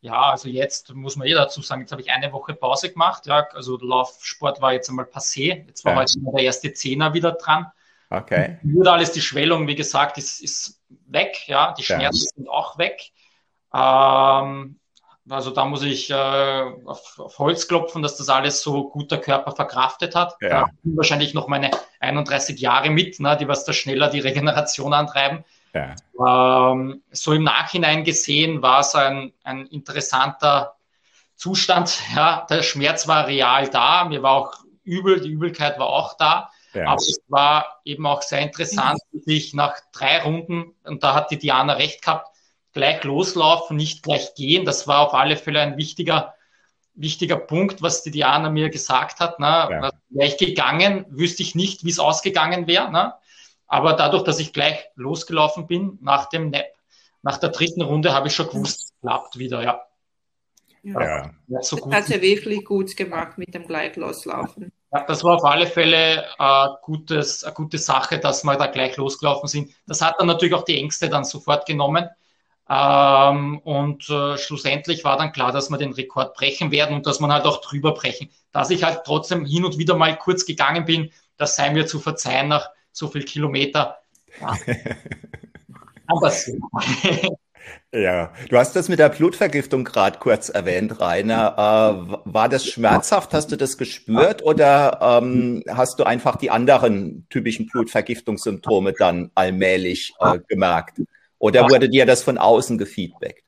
Ja, 0.01 0.31
also 0.31 0.49
jetzt 0.49 0.93
muss 0.95 1.15
man 1.15 1.27
eh 1.27 1.33
dazu 1.33 1.61
sagen, 1.61 1.81
jetzt 1.81 1.91
habe 1.91 2.01
ich 2.01 2.11
eine 2.11 2.33
Woche 2.33 2.55
Pause 2.55 2.91
gemacht. 2.91 3.27
Ja, 3.27 3.47
also 3.53 3.77
Laufsport 3.77 4.59
war 4.59 4.73
jetzt 4.73 4.89
einmal 4.89 5.05
passé. 5.05 5.63
Jetzt 5.67 5.85
war 5.85 5.93
ja. 5.93 5.99
heute 5.99 6.13
der 6.19 6.43
erste 6.43 6.73
Zehner 6.73 7.13
wieder 7.13 7.33
dran. 7.33 7.67
Okay. 8.09 8.57
Würde 8.63 8.91
alles 8.91 9.11
die 9.11 9.21
Schwellung, 9.21 9.67
wie 9.67 9.75
gesagt, 9.75 10.17
ist, 10.17 10.41
ist 10.41 10.81
weg. 11.07 11.47
Ja, 11.47 11.73
die 11.77 11.83
Schmerzen 11.83 12.25
ja. 12.25 12.31
sind 12.35 12.49
auch 12.49 12.77
weg. 12.79 13.11
Ähm, 13.73 14.80
also 15.31 15.51
da 15.51 15.65
muss 15.65 15.81
ich 15.83 16.09
äh, 16.09 16.13
auf, 16.13 17.17
auf, 17.17 17.39
Holz 17.39 17.67
klopfen, 17.67 18.01
dass 18.01 18.17
das 18.17 18.29
alles 18.29 18.61
so 18.61 18.89
gut 18.89 19.11
der 19.11 19.19
Körper 19.19 19.53
verkraftet 19.53 20.13
hat. 20.13 20.35
Ja. 20.41 20.49
Da 20.49 20.65
wahrscheinlich 20.83 21.33
noch 21.33 21.47
meine 21.47 21.71
31 21.99 22.59
Jahre 22.59 22.89
mit, 22.89 23.19
ne, 23.19 23.37
die 23.37 23.47
was 23.47 23.63
da 23.63 23.73
schneller 23.73 24.09
die 24.09 24.19
Regeneration 24.19 24.93
antreiben. 24.93 25.43
Ja. 25.73 25.95
Ähm, 26.73 27.01
so 27.11 27.31
im 27.31 27.43
Nachhinein 27.43 28.03
gesehen 28.03 28.61
war 28.61 28.81
es 28.81 28.93
ein, 28.93 29.31
ein 29.43 29.67
interessanter 29.67 30.75
Zustand. 31.35 31.99
Ja, 32.15 32.45
der 32.49 32.61
Schmerz 32.61 33.07
war 33.07 33.27
real 33.27 33.69
da, 33.69 34.05
mir 34.05 34.21
war 34.21 34.33
auch 34.33 34.53
übel, 34.83 35.21
die 35.21 35.29
Übelkeit 35.29 35.79
war 35.79 35.87
auch 35.87 36.17
da. 36.17 36.51
Ja. 36.73 36.87
Aber 36.87 36.95
es 36.95 37.21
war 37.27 37.81
eben 37.85 38.05
auch 38.05 38.21
sehr 38.21 38.39
interessant, 38.39 38.99
sich 39.13 39.53
nach 39.53 39.75
drei 39.91 40.21
Runden, 40.21 40.73
und 40.83 41.03
da 41.03 41.13
hat 41.13 41.31
die 41.31 41.37
Diana 41.37 41.73
recht 41.73 42.01
gehabt, 42.01 42.30
gleich 42.73 43.03
loslaufen, 43.03 43.77
nicht 43.77 44.03
gleich 44.03 44.33
gehen. 44.35 44.65
Das 44.65 44.87
war 44.87 45.07
auf 45.07 45.13
alle 45.13 45.37
Fälle 45.37 45.59
ein 45.59 45.77
wichtiger, 45.77 46.35
wichtiger 46.93 47.37
Punkt, 47.37 47.81
was 47.81 48.03
die 48.03 48.11
Diana 48.11 48.49
mir 48.49 48.69
gesagt 48.69 49.19
hat. 49.19 49.39
Ne? 49.39 49.45
Ja. 49.45 49.89
Wäre 50.09 50.27
ich 50.27 50.37
gegangen, 50.37 51.05
wüsste 51.09 51.43
ich 51.43 51.55
nicht, 51.55 51.83
wie 51.83 51.89
es 51.89 51.99
ausgegangen 51.99 52.67
wäre. 52.67 52.91
Ne? 52.91 53.13
Aber 53.67 53.93
dadurch, 53.93 54.23
dass 54.23 54.39
ich 54.39 54.53
gleich 54.53 54.85
losgelaufen 54.95 55.67
bin 55.67 55.97
nach 56.01 56.27
dem 56.29 56.49
Nap, 56.49 56.65
nach 57.21 57.37
der 57.37 57.49
dritten 57.49 57.81
Runde, 57.81 58.13
habe 58.13 58.27
ich 58.27 58.35
schon 58.35 58.49
gewusst, 58.49 58.81
es 58.81 58.93
klappt 59.01 59.37
wieder, 59.37 59.63
ja. 59.63 59.81
Ja. 60.83 61.31
ja. 61.47 61.61
So 61.61 61.77
das 61.77 61.93
hat 61.93 62.05
sie 62.05 62.21
wirklich 62.21 62.65
gut 62.65 62.95
gemacht 62.97 63.37
mit 63.37 63.53
dem 63.53 63.67
gleich 63.67 63.95
loslaufen. 63.95 64.71
Ja, 64.91 65.05
das 65.05 65.23
war 65.23 65.35
auf 65.35 65.45
alle 65.45 65.67
Fälle 65.67 66.25
äh, 66.37 66.67
gutes, 66.81 67.43
eine 67.43 67.53
gute 67.53 67.77
Sache, 67.77 68.19
dass 68.19 68.43
wir 68.43 68.57
da 68.57 68.67
gleich 68.67 68.97
losgelaufen 68.97 69.47
sind. 69.47 69.71
Das 69.87 70.01
hat 70.01 70.15
dann 70.17 70.27
natürlich 70.27 70.53
auch 70.53 70.65
die 70.65 70.77
Ängste 70.77 71.07
dann 71.07 71.23
sofort 71.23 71.65
genommen. 71.65 72.09
Ähm, 72.73 73.57
und 73.59 74.09
äh, 74.09 74.37
schlussendlich 74.37 75.03
war 75.03 75.17
dann 75.17 75.33
klar, 75.33 75.51
dass 75.51 75.69
wir 75.69 75.77
den 75.77 75.91
Rekord 75.91 76.33
brechen 76.35 76.71
werden 76.71 76.95
und 76.95 77.05
dass 77.05 77.19
man 77.19 77.33
halt 77.33 77.43
auch 77.43 77.59
drüber 77.59 77.93
brechen. 77.93 78.29
Dass 78.53 78.69
ich 78.69 78.85
halt 78.85 79.01
trotzdem 79.03 79.45
hin 79.45 79.65
und 79.65 79.77
wieder 79.77 79.95
mal 79.95 80.17
kurz 80.17 80.45
gegangen 80.45 80.85
bin, 80.85 81.11
das 81.35 81.57
sei 81.57 81.71
mir 81.71 81.85
zu 81.85 81.99
verzeihen 81.99 82.47
nach 82.47 82.69
so 82.93 83.09
viel 83.09 83.23
Kilometer. 83.23 83.97
Ja. 84.39 84.55
Aber 86.07 86.31
Ja, 87.93 88.31
du 88.49 88.57
hast 88.57 88.75
das 88.75 88.87
mit 88.87 88.99
der 88.99 89.09
Blutvergiftung 89.09 89.83
gerade 89.83 90.17
kurz 90.17 90.47
erwähnt, 90.47 91.01
Rainer. 91.01 91.53
Äh, 91.57 92.19
war 92.23 92.47
das 92.47 92.65
schmerzhaft? 92.65 93.33
Hast 93.33 93.51
du 93.51 93.57
das 93.57 93.77
gespürt 93.77 94.43
oder 94.43 94.99
ähm, 95.01 95.61
hast 95.69 95.99
du 95.99 96.05
einfach 96.05 96.37
die 96.37 96.51
anderen 96.51 97.27
typischen 97.29 97.67
Blutvergiftungssymptome 97.67 98.93
dann 98.93 99.31
allmählich 99.35 100.13
äh, 100.21 100.39
gemerkt? 100.47 101.01
Oder 101.41 101.69
wurde 101.69 101.89
dir 101.89 102.05
das 102.05 102.21
von 102.21 102.37
außen 102.37 102.77
gefeedbackt? 102.77 103.43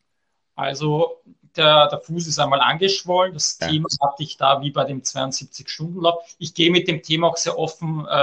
Also 0.55 1.21
der, 1.55 1.87
der 1.87 1.99
Fuß 1.99 2.25
ist 2.25 2.39
einmal 2.39 2.59
angeschwollen. 2.59 3.33
Das 3.33 3.59
ja. 3.61 3.67
Thema 3.67 3.87
hatte 4.01 4.23
ich 4.23 4.35
da 4.37 4.61
wie 4.61 4.71
bei 4.71 4.83
dem 4.83 5.03
72-Stunden-Lauf. 5.03 6.35
Ich 6.39 6.55
gehe 6.55 6.71
mit 6.71 6.87
dem 6.87 7.03
Thema 7.03 7.27
auch 7.27 7.37
sehr 7.37 7.57
offen 7.57 8.05
äh, 8.07 8.15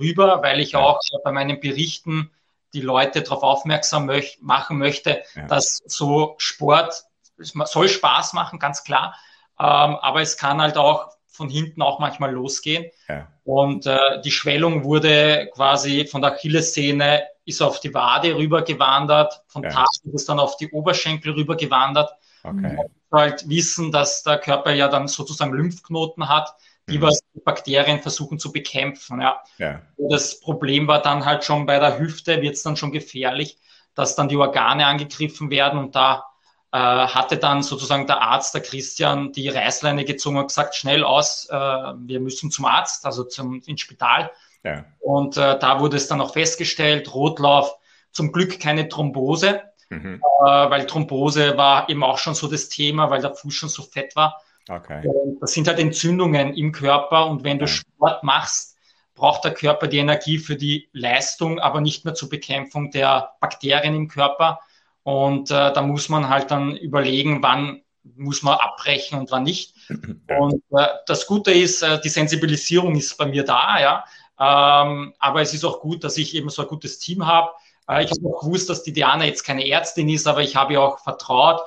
rüber, 0.00 0.42
weil 0.42 0.58
ich 0.58 0.72
ja. 0.72 0.80
auch 0.80 1.00
bei 1.22 1.30
meinen 1.30 1.60
Berichten 1.60 2.32
die 2.72 2.80
Leute 2.80 3.22
darauf 3.22 3.44
aufmerksam 3.44 4.06
möch 4.06 4.38
machen 4.40 4.78
möchte, 4.78 5.22
ja. 5.36 5.46
dass 5.46 5.82
so 5.86 6.34
Sport 6.38 7.04
soll 7.38 7.88
Spaß 7.88 8.32
machen, 8.32 8.58
ganz 8.58 8.82
klar. 8.82 9.14
Ähm, 9.58 9.96
aber 9.96 10.20
es 10.20 10.36
kann 10.36 10.60
halt 10.60 10.76
auch 10.76 11.15
von 11.36 11.48
hinten 11.48 11.82
auch 11.82 11.98
manchmal 11.98 12.32
losgehen. 12.32 12.86
Ja. 13.08 13.28
Und 13.44 13.86
äh, 13.86 14.20
die 14.24 14.30
Schwellung 14.30 14.84
wurde 14.84 15.50
quasi 15.54 16.06
von 16.06 16.22
der 16.22 16.32
Achillessehne 16.32 17.22
ist 17.44 17.62
auf 17.62 17.78
die 17.78 17.94
Wade 17.94 18.34
rübergewandert, 18.36 19.44
von 19.46 19.62
ja. 19.62 19.70
Tasten 19.70 20.12
ist 20.12 20.28
dann 20.28 20.40
auf 20.40 20.56
die 20.56 20.68
Oberschenkel 20.70 21.32
rübergewandert. 21.32 22.10
Okay. 22.42 22.76
Und 22.76 22.90
halt 23.12 23.48
wissen, 23.48 23.92
dass 23.92 24.22
der 24.22 24.38
Körper 24.38 24.72
ja 24.72 24.88
dann 24.88 25.08
sozusagen 25.08 25.52
Lymphknoten 25.52 26.28
hat, 26.28 26.54
die 26.88 26.98
mhm. 26.98 27.02
was 27.02 27.20
die 27.34 27.40
Bakterien 27.40 28.00
versuchen 28.00 28.38
zu 28.38 28.52
bekämpfen. 28.52 29.20
Ja. 29.20 29.40
ja. 29.58 29.80
Das 29.96 30.40
Problem 30.40 30.88
war 30.88 31.00
dann 31.02 31.24
halt 31.24 31.44
schon 31.44 31.66
bei 31.66 31.78
der 31.78 31.98
Hüfte, 31.98 32.42
wird 32.42 32.54
es 32.54 32.62
dann 32.62 32.76
schon 32.76 32.92
gefährlich, 32.92 33.58
dass 33.94 34.16
dann 34.16 34.28
die 34.28 34.36
Organe 34.36 34.86
angegriffen 34.86 35.50
werden 35.50 35.78
und 35.78 35.94
da 35.94 36.24
äh, 36.72 36.78
hatte 36.78 37.36
dann 37.36 37.62
sozusagen 37.62 38.06
der 38.06 38.20
Arzt, 38.20 38.54
der 38.54 38.62
Christian, 38.62 39.32
die 39.32 39.48
Reißleine 39.48 40.04
gezogen 40.04 40.38
und 40.38 40.48
gesagt, 40.48 40.74
schnell 40.74 41.04
aus, 41.04 41.46
äh, 41.50 41.54
wir 41.54 42.20
müssen 42.20 42.50
zum 42.50 42.64
Arzt, 42.64 43.06
also 43.06 43.24
zum, 43.24 43.62
ins 43.66 43.80
Spital. 43.80 44.30
Ja. 44.62 44.84
Und 45.00 45.36
äh, 45.36 45.58
da 45.58 45.80
wurde 45.80 45.96
es 45.96 46.08
dann 46.08 46.20
auch 46.20 46.32
festgestellt, 46.32 47.14
Rotlauf, 47.14 47.76
zum 48.10 48.32
Glück 48.32 48.58
keine 48.58 48.88
Thrombose, 48.88 49.62
mhm. 49.90 50.22
äh, 50.40 50.44
weil 50.44 50.86
Thrombose 50.86 51.56
war 51.56 51.88
eben 51.88 52.02
auch 52.02 52.18
schon 52.18 52.34
so 52.34 52.48
das 52.48 52.68
Thema, 52.68 53.10
weil 53.10 53.20
der 53.20 53.34
Fuß 53.34 53.54
schon 53.54 53.68
so 53.68 53.82
fett 53.82 54.16
war. 54.16 54.42
Okay. 54.68 55.08
Das 55.40 55.52
sind 55.52 55.68
halt 55.68 55.78
Entzündungen 55.78 56.54
im 56.54 56.72
Körper 56.72 57.26
und 57.26 57.44
wenn 57.44 57.58
du 57.58 57.68
Sport 57.68 58.24
machst, 58.24 58.76
braucht 59.14 59.44
der 59.44 59.54
Körper 59.54 59.86
die 59.86 59.98
Energie 59.98 60.38
für 60.38 60.56
die 60.56 60.88
Leistung, 60.92 61.58
aber 61.58 61.80
nicht 61.80 62.04
mehr 62.04 62.14
zur 62.14 62.28
Bekämpfung 62.28 62.90
der 62.90 63.34
Bakterien 63.40 63.94
im 63.94 64.08
Körper. 64.08 64.60
Und 65.06 65.52
äh, 65.52 65.72
da 65.72 65.82
muss 65.82 66.08
man 66.08 66.28
halt 66.28 66.50
dann 66.50 66.76
überlegen, 66.76 67.40
wann 67.40 67.82
muss 68.16 68.42
man 68.42 68.58
abbrechen 68.58 69.16
und 69.16 69.30
wann 69.30 69.44
nicht. 69.44 69.76
Und 70.36 70.64
äh, 70.72 70.86
das 71.06 71.28
Gute 71.28 71.52
ist, 71.52 71.82
äh, 71.82 72.00
die 72.00 72.08
Sensibilisierung 72.08 72.96
ist 72.96 73.16
bei 73.16 73.26
mir 73.26 73.44
da, 73.44 73.78
ja. 73.80 74.04
Ähm, 74.36 75.14
aber 75.20 75.42
es 75.42 75.54
ist 75.54 75.64
auch 75.64 75.78
gut, 75.78 76.02
dass 76.02 76.18
ich 76.18 76.34
eben 76.34 76.48
so 76.48 76.62
ein 76.62 76.68
gutes 76.68 76.98
Team 76.98 77.24
habe. 77.24 77.52
Äh, 77.88 78.02
ich 78.02 78.10
habe 78.10 78.26
auch 78.26 78.40
gewusst, 78.40 78.68
dass 78.68 78.82
die 78.82 78.92
Diana 78.92 79.24
jetzt 79.26 79.44
keine 79.44 79.68
Ärztin 79.68 80.08
ist, 80.08 80.26
aber 80.26 80.42
ich 80.42 80.56
habe 80.56 80.72
ihr 80.72 80.82
auch 80.82 80.98
vertraut. 80.98 81.60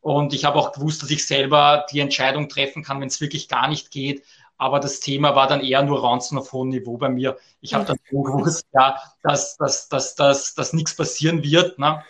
Und 0.00 0.32
ich 0.32 0.46
habe 0.46 0.58
auch 0.58 0.72
gewusst, 0.72 1.02
dass 1.02 1.10
ich 1.10 1.26
selber 1.26 1.84
die 1.92 2.00
Entscheidung 2.00 2.48
treffen 2.48 2.82
kann, 2.82 3.02
wenn 3.02 3.08
es 3.08 3.20
wirklich 3.20 3.46
gar 3.46 3.68
nicht 3.68 3.90
geht. 3.90 4.24
Aber 4.56 4.80
das 4.80 5.00
Thema 5.00 5.36
war 5.36 5.48
dann 5.48 5.60
eher 5.60 5.82
nur 5.82 6.02
Ranzen 6.02 6.38
auf 6.38 6.50
hohem 6.54 6.70
Niveau 6.70 6.96
bei 6.96 7.10
mir. 7.10 7.36
Ich 7.60 7.74
habe 7.74 7.84
dann 7.84 7.98
gewusst, 8.10 8.64
ja, 8.72 8.98
dass, 9.22 9.58
dass, 9.58 9.90
dass, 9.90 10.14
dass, 10.14 10.54
dass 10.54 10.72
nichts 10.72 10.96
passieren 10.96 11.42
wird. 11.42 11.78
Ne? 11.78 12.02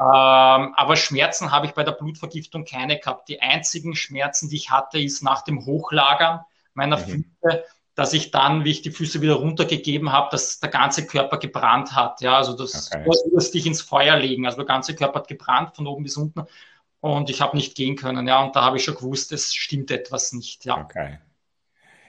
Ähm, 0.00 0.74
aber 0.74 0.96
Schmerzen 0.96 1.52
habe 1.52 1.66
ich 1.66 1.72
bei 1.72 1.84
der 1.84 1.92
Blutvergiftung 1.92 2.64
keine 2.64 2.98
gehabt. 2.98 3.28
Die 3.28 3.40
einzigen 3.40 3.94
Schmerzen, 3.94 4.48
die 4.48 4.56
ich 4.56 4.70
hatte, 4.70 4.98
ist 4.98 5.22
nach 5.22 5.42
dem 5.42 5.64
Hochlagern 5.66 6.40
meiner 6.74 6.98
mhm. 6.98 7.24
Füße 7.42 7.64
dass 7.94 8.12
ich 8.12 8.30
dann, 8.30 8.64
wie 8.64 8.70
ich 8.70 8.82
die 8.82 8.90
Füße 8.90 9.20
wieder 9.20 9.34
runtergegeben 9.34 10.10
habe, 10.10 10.28
dass 10.32 10.58
der 10.58 10.70
ganze 10.70 11.06
Körper 11.06 11.38
gebrannt 11.38 11.94
hat. 11.94 12.20
Ja, 12.20 12.36
also 12.36 12.56
das 12.56 12.90
okay. 12.92 13.08
muss 13.32 13.50
dich 13.52 13.66
ins 13.66 13.82
Feuer 13.82 14.16
legen. 14.16 14.46
Also 14.46 14.58
der 14.58 14.66
ganze 14.66 14.94
Körper 14.94 15.20
hat 15.20 15.28
gebrannt 15.28 15.76
von 15.76 15.86
oben 15.86 16.02
bis 16.02 16.16
unten 16.16 16.44
und 17.00 17.30
ich 17.30 17.40
habe 17.40 17.56
nicht 17.56 17.76
gehen 17.76 17.96
können. 17.96 18.26
Ja, 18.26 18.42
und 18.42 18.56
da 18.56 18.64
habe 18.64 18.78
ich 18.78 18.84
schon 18.84 18.96
gewusst, 18.96 19.30
es 19.30 19.54
stimmt 19.54 19.90
etwas 19.90 20.32
nicht. 20.32 20.64
Ja. 20.64 20.78
Okay. 20.78 21.18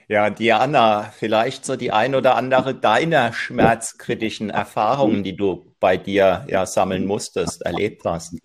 Ja, 0.08 0.30
Diana, 0.30 1.10
vielleicht 1.10 1.64
so 1.64 1.74
die 1.74 1.90
ein 1.90 2.14
oder 2.14 2.36
andere 2.36 2.76
deiner 2.76 3.32
schmerzkritischen 3.32 4.50
Erfahrungen, 4.50 5.24
die 5.24 5.34
du 5.34 5.74
bei 5.80 5.96
dir 5.96 6.46
ja 6.48 6.64
sammeln 6.64 7.06
musstest, 7.06 7.62
erlebt 7.62 8.04
hast. 8.04 8.38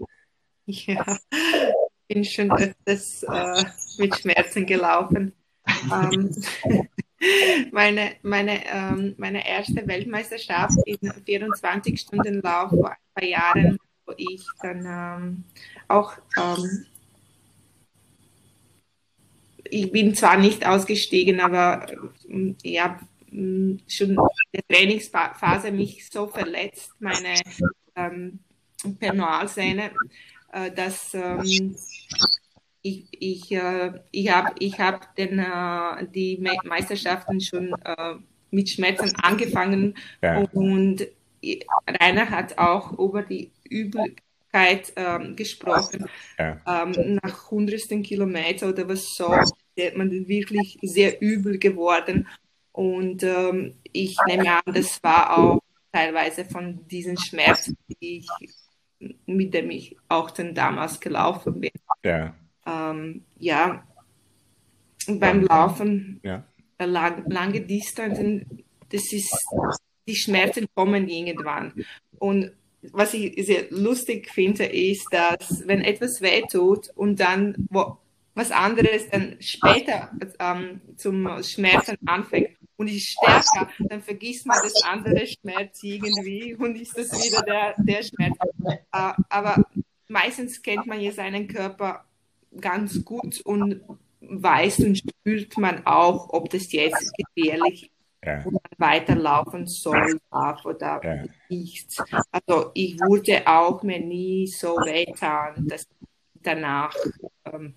Ja, 0.66 1.18
ich 1.32 2.16
bin 2.16 2.26
schon 2.26 2.52
öfters 2.52 3.24
äh, 3.24 3.64
mit 4.00 4.16
Schmerzen 4.16 4.66
gelaufen. 4.66 5.34
ähm, 5.92 6.36
meine, 7.72 8.14
meine, 8.24 8.66
ähm, 8.66 9.14
meine 9.18 9.48
erste 9.48 9.88
Weltmeisterschaft 9.88 10.78
in 10.86 10.98
24-Stunden-Lauf 10.98 12.72
vor 12.72 12.90
ein 12.90 12.98
paar 13.14 13.24
Jahren, 13.24 13.78
wo 14.08 14.14
ich 14.18 14.44
dann 14.64 14.86
ähm, 14.86 15.44
auch 15.88 16.14
ähm, 16.38 16.88
ich 19.72 19.92
bin 19.92 20.14
zwar 20.14 20.38
nicht 20.38 20.66
ausgestiegen, 20.66 21.40
aber 21.40 21.88
ähm, 22.30 22.56
ja, 22.62 23.00
mm, 23.32 23.78
schon 23.88 24.10
in 24.12 24.18
der 24.54 24.68
Trainingsphase 24.68 25.72
mich 25.72 26.10
so 26.10 26.28
verletzt, 26.28 26.92
meine 27.00 27.36
ähm, 27.96 28.40
Penalsehne, 29.00 29.92
äh, 30.52 30.72
dass 30.72 31.14
ähm, 31.14 31.76
ich, 32.82 33.08
ich, 33.12 33.52
äh, 33.52 33.94
ich 34.12 34.30
habe 34.30 34.56
ich 34.60 34.80
hab 34.80 35.16
den, 35.16 35.40
äh, 35.40 36.08
die 36.14 36.44
Meisterschaften 36.66 37.40
schon 37.40 37.74
äh, 37.86 38.16
mit 38.52 38.70
Schmerzen 38.70 39.16
angefangen 39.22 39.96
ja. 40.22 40.44
und 40.52 41.08
Rainer 41.88 42.30
hat 42.30 42.58
auch 42.58 43.00
über 43.00 43.24
die 43.24 43.52
Ähm, 44.54 45.36
gesprochen. 45.36 46.08
Ja. 46.38 46.60
Ähm, 46.68 47.20
nach 47.24 47.50
hundertsten 47.50 48.04
Kilometer 48.04 48.70
oder 48.70 48.88
was 48.88 49.16
so, 49.16 49.30
man 49.96 50.12
wirklich 50.28 50.78
sehr 50.82 51.22
übel 51.22 51.58
geworden. 51.58 52.28
Und 52.74 53.24
ähm, 53.24 53.76
ich 53.92 54.18
nehme 54.28 54.52
an, 54.52 54.74
das 54.74 55.02
war 55.04 55.38
auch 55.38 55.62
teilweise 55.92 56.46
von 56.46 56.86
diesen 56.88 57.18
Schmerzen, 57.18 57.78
die 58.02 58.20
ich, 58.20 59.10
mit 59.26 59.54
dem 59.54 59.72
ich 59.72 59.96
auch 60.10 60.32
dann 60.32 60.54
damals 60.54 61.00
gelaufen 61.00 61.62
bin. 61.62 61.72
Ja 62.04 62.36
ähm, 62.66 63.24
ja, 63.38 63.84
beim 65.08 65.44
Laufen, 65.44 66.20
ja. 66.24 66.46
lang, 66.80 67.30
lange 67.30 67.62
Distanzen, 67.62 68.64
das 68.90 69.12
ist, 69.14 69.48
die 70.08 70.16
Schmerzen 70.16 70.68
kommen 70.76 71.08
irgendwann. 71.08 71.74
Und 72.20 72.52
was 72.92 73.14
ich 73.14 73.46
sehr 73.46 73.66
lustig 73.70 74.30
finde, 74.30 74.66
ist, 74.66 75.08
dass 75.12 75.68
wenn 75.68 75.82
etwas 75.82 76.22
wehtut 76.22 76.90
und 76.96 77.20
dann 77.20 77.68
wo, 77.70 77.98
was 78.34 78.52
anderes 78.52 79.10
dann 79.10 79.36
später 79.40 80.12
ähm, 80.40 80.82
zum 80.96 81.44
Schmerzen 81.44 81.98
anfängt 82.06 82.58
und 82.78 82.88
ist 82.88 83.10
stärker, 83.10 83.70
dann 83.80 84.02
vergisst 84.02 84.48
man 84.48 84.58
das 84.64 84.82
andere 84.84 85.28
Schmerz 85.28 85.80
irgendwie 85.84 86.56
und 86.56 86.76
ist 86.76 86.98
das 86.98 87.12
wieder 87.12 87.42
der, 87.44 87.76
der 87.78 88.04
Schmerz. 88.04 88.36
Äh, 88.66 89.14
aber 89.30 89.66
meistens 90.08 90.62
kennt 90.62 90.88
man 90.88 91.02
ja 91.02 91.12
seinen 91.12 91.48
Körper 91.48 92.06
ganz 92.60 93.04
gut 93.04 93.42
und 93.42 93.82
weiß 94.22 94.80
und 94.80 94.98
spürt 94.98 95.58
man 95.58 95.86
auch, 95.86 96.30
ob 96.30 96.50
das 96.50 96.72
jetzt 96.72 97.12
gefährlich 97.18 97.91
ja. 98.24 98.44
und 98.44 98.54
man 98.54 98.62
weiterlaufen 98.78 99.68
soll, 99.68 100.20
darf 100.30 100.66
oder 100.66 101.02
ja. 101.04 101.24
nicht. 101.50 102.02
Also 102.32 102.72
ich 102.74 103.00
wurde 103.00 103.46
auch 103.46 103.84
mir 103.84 104.00
nie 104.00 104.48
so 104.48 104.76
wehtan, 104.78 105.68
dass 105.68 105.84
ich 105.84 106.08
danach, 106.42 106.96
ähm, 107.46 107.74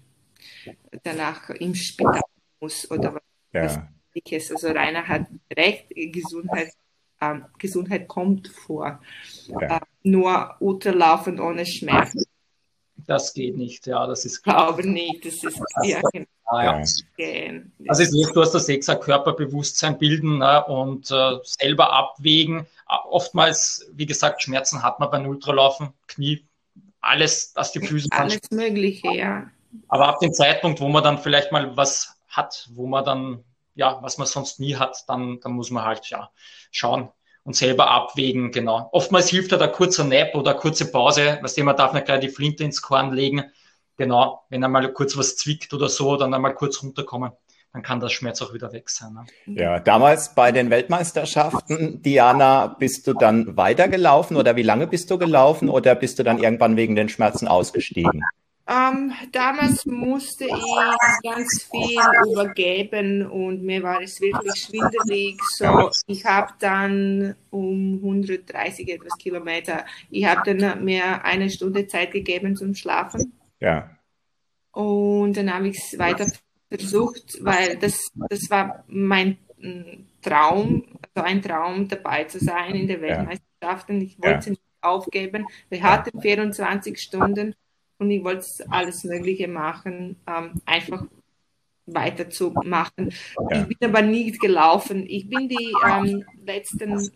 danach 1.02 1.50
im 1.50 1.74
Spital 1.74 2.20
muss 2.60 2.90
oder 2.90 3.20
was, 3.52 3.80
ähnliches. 4.14 4.50
Also 4.50 4.68
Rainer 4.68 5.06
hat 5.06 5.26
recht, 5.56 5.86
Gesundheit, 5.94 6.72
ähm, 7.20 7.46
Gesundheit 7.58 8.08
kommt 8.08 8.48
vor. 8.48 9.00
Äh, 9.60 9.80
nur 10.02 10.56
Ultralaufen 10.60 11.40
ohne 11.40 11.66
Schmerz 11.66 12.14
das 13.06 13.34
geht 13.34 13.56
nicht, 13.56 13.86
ja, 13.86 14.06
das 14.06 14.24
ist 14.24 14.42
klar. 14.42 14.70
Ich 14.70 14.76
glaube 14.76 14.88
nicht, 14.88 15.24
das 15.24 15.44
ist 15.44 15.60
ja, 15.82 16.00
genau. 16.12 16.26
ja. 16.52 16.82
Also 17.88 18.02
ist 18.02 18.12
nicht, 18.12 18.34
du 18.34 18.40
hast 18.40 18.52
das 18.52 18.66
Sechser 18.66 18.96
Körperbewusstsein 18.96 19.98
bilden 19.98 20.38
ne, 20.38 20.64
und 20.64 21.10
äh, 21.10 21.38
selber 21.42 21.92
abwägen. 21.92 22.66
Oftmals, 23.10 23.90
wie 23.92 24.06
gesagt, 24.06 24.42
Schmerzen 24.42 24.82
hat 24.82 25.00
man 25.00 25.10
beim 25.10 25.26
Ultralaufen, 25.26 25.92
Knie, 26.06 26.44
alles, 27.00 27.52
dass 27.52 27.72
die 27.72 27.80
Füße. 27.80 28.08
Alles 28.12 28.40
Mögliche, 28.50 29.12
ja. 29.12 29.50
Aber 29.88 30.08
ab 30.08 30.20
dem 30.20 30.32
Zeitpunkt, 30.32 30.80
wo 30.80 30.88
man 30.88 31.02
dann 31.02 31.18
vielleicht 31.18 31.52
mal 31.52 31.76
was 31.76 32.16
hat, 32.28 32.68
wo 32.72 32.86
man 32.86 33.04
dann, 33.04 33.44
ja, 33.74 33.98
was 34.02 34.18
man 34.18 34.26
sonst 34.26 34.60
nie 34.60 34.76
hat, 34.76 35.04
dann, 35.08 35.40
dann 35.40 35.52
muss 35.52 35.70
man 35.70 35.84
halt 35.84 36.06
ja 36.06 36.30
schauen, 36.70 37.08
und 37.44 37.54
selber 37.54 37.90
abwägen, 37.90 38.50
genau. 38.50 38.88
Oftmals 38.92 39.28
hilft 39.28 39.52
ja 39.52 39.58
der 39.58 39.68
kurze 39.68 40.04
Nap 40.04 40.34
oder 40.34 40.54
kurze 40.54 40.90
Pause, 40.90 41.38
was 41.42 41.56
man 41.56 41.76
darf 41.76 41.92
nicht 41.92 42.06
gleich 42.06 42.20
die 42.20 42.28
Flinte 42.28 42.64
ins 42.64 42.82
Korn 42.82 43.12
legen. 43.12 43.44
Genau, 43.96 44.44
wenn 44.48 44.64
einmal 44.64 44.92
kurz 44.92 45.16
was 45.16 45.36
zwickt 45.36 45.72
oder 45.72 45.88
so, 45.88 46.16
dann 46.16 46.34
einmal 46.34 46.54
kurz 46.54 46.82
runterkommen 46.82 47.32
dann 47.74 47.82
kann 47.82 47.98
das 47.98 48.12
Schmerz 48.12 48.40
auch 48.40 48.54
wieder 48.54 48.72
weg 48.72 48.88
sein. 48.88 49.14
Ne? 49.46 49.60
Ja, 49.60 49.80
damals 49.80 50.36
bei 50.36 50.52
den 50.52 50.70
Weltmeisterschaften, 50.70 52.00
Diana, 52.02 52.68
bist 52.68 53.08
du 53.08 53.14
dann 53.14 53.56
weitergelaufen 53.56 54.36
oder 54.36 54.54
wie 54.54 54.62
lange 54.62 54.86
bist 54.86 55.10
du 55.10 55.18
gelaufen 55.18 55.68
oder 55.68 55.96
bist 55.96 56.20
du 56.20 56.22
dann 56.22 56.38
irgendwann 56.38 56.76
wegen 56.76 56.94
den 56.94 57.08
Schmerzen 57.08 57.48
ausgestiegen? 57.48 58.22
Ähm, 58.66 59.12
damals 59.30 59.84
musste 59.84 60.46
ich 60.46 61.22
ganz 61.22 61.68
viel 61.70 62.00
übergeben 62.32 63.26
und 63.26 63.62
mir 63.62 63.82
war 63.82 64.00
es 64.00 64.18
wirklich 64.22 64.54
schwindelig. 64.54 65.38
So, 65.58 65.90
ich 66.06 66.24
habe 66.24 66.54
dann 66.60 67.34
um 67.50 67.96
130 67.96 68.88
etwas 68.88 69.18
Kilometer, 69.18 69.84
ich 70.10 70.24
habe 70.24 70.54
dann 70.54 70.82
mir 70.82 71.22
eine 71.24 71.50
Stunde 71.50 71.86
Zeit 71.86 72.12
gegeben 72.12 72.56
zum 72.56 72.74
Schlafen. 72.74 73.34
Ja. 73.60 73.90
Und 74.72 75.36
dann 75.36 75.52
habe 75.52 75.68
ich 75.68 75.78
es 75.78 75.98
weiter 75.98 76.26
versucht, 76.70 77.38
weil 77.42 77.76
das, 77.76 77.98
das 78.30 78.48
war 78.48 78.84
mein 78.88 79.36
mm, 79.58 80.06
Traum, 80.22 80.98
also 81.14 81.28
ein 81.28 81.42
Traum 81.42 81.86
dabei 81.86 82.24
zu 82.24 82.38
sein 82.42 82.74
in 82.74 82.88
der 82.88 83.02
Weltmeisterschaft 83.02 83.90
und 83.90 84.00
ich 84.00 84.18
wollte 84.18 84.46
ja. 84.46 84.50
nicht 84.50 84.62
aufgeben. 84.80 85.46
Wir 85.68 85.82
hatten 85.82 86.18
24 86.20 86.98
Stunden 86.98 87.54
und 87.98 88.10
ich 88.10 88.24
wollte 88.24 88.46
alles 88.70 89.04
Mögliche 89.04 89.48
machen, 89.48 90.16
ähm, 90.26 90.60
einfach 90.66 91.04
weiterzumachen. 91.86 93.12
Ja. 93.50 93.66
Ich 93.68 93.78
bin 93.78 93.90
aber 93.90 94.02
nicht 94.02 94.40
gelaufen. 94.40 95.04
Ich 95.06 95.28
bin 95.28 95.48
die 95.48 95.74
ähm, 95.86 96.24
letzten, 96.44 97.10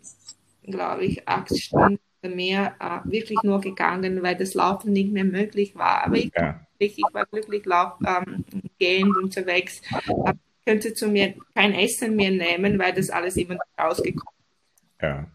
glaube 0.62 1.04
ich, 1.04 1.26
acht 1.26 1.56
Stunden 1.58 1.98
oder 2.22 2.34
mehr 2.34 2.74
äh, 2.80 3.10
wirklich 3.10 3.42
nur 3.42 3.60
gegangen, 3.60 4.22
weil 4.22 4.36
das 4.36 4.54
Laufen 4.54 4.92
nicht 4.92 5.12
mehr 5.12 5.24
möglich 5.24 5.74
war. 5.74 6.04
Aber 6.04 6.16
ich, 6.16 6.30
ja. 6.36 6.60
ich, 6.78 6.98
ich 6.98 7.04
war 7.12 7.26
glücklich 7.26 7.64
lauf, 7.64 7.94
ähm, 8.06 8.44
gehend 8.78 9.16
unterwegs. 9.16 9.80
Aber 9.90 10.32
ich 10.32 10.64
könnte 10.66 10.94
zu 10.94 11.08
mir 11.08 11.34
kein 11.54 11.72
Essen 11.74 12.14
mehr 12.16 12.30
nehmen, 12.30 12.78
weil 12.78 12.92
das 12.92 13.10
alles 13.10 13.36
immer 13.36 13.56
rausgekommen 13.80 14.34
ist. 14.38 15.02
Ja. 15.02 15.26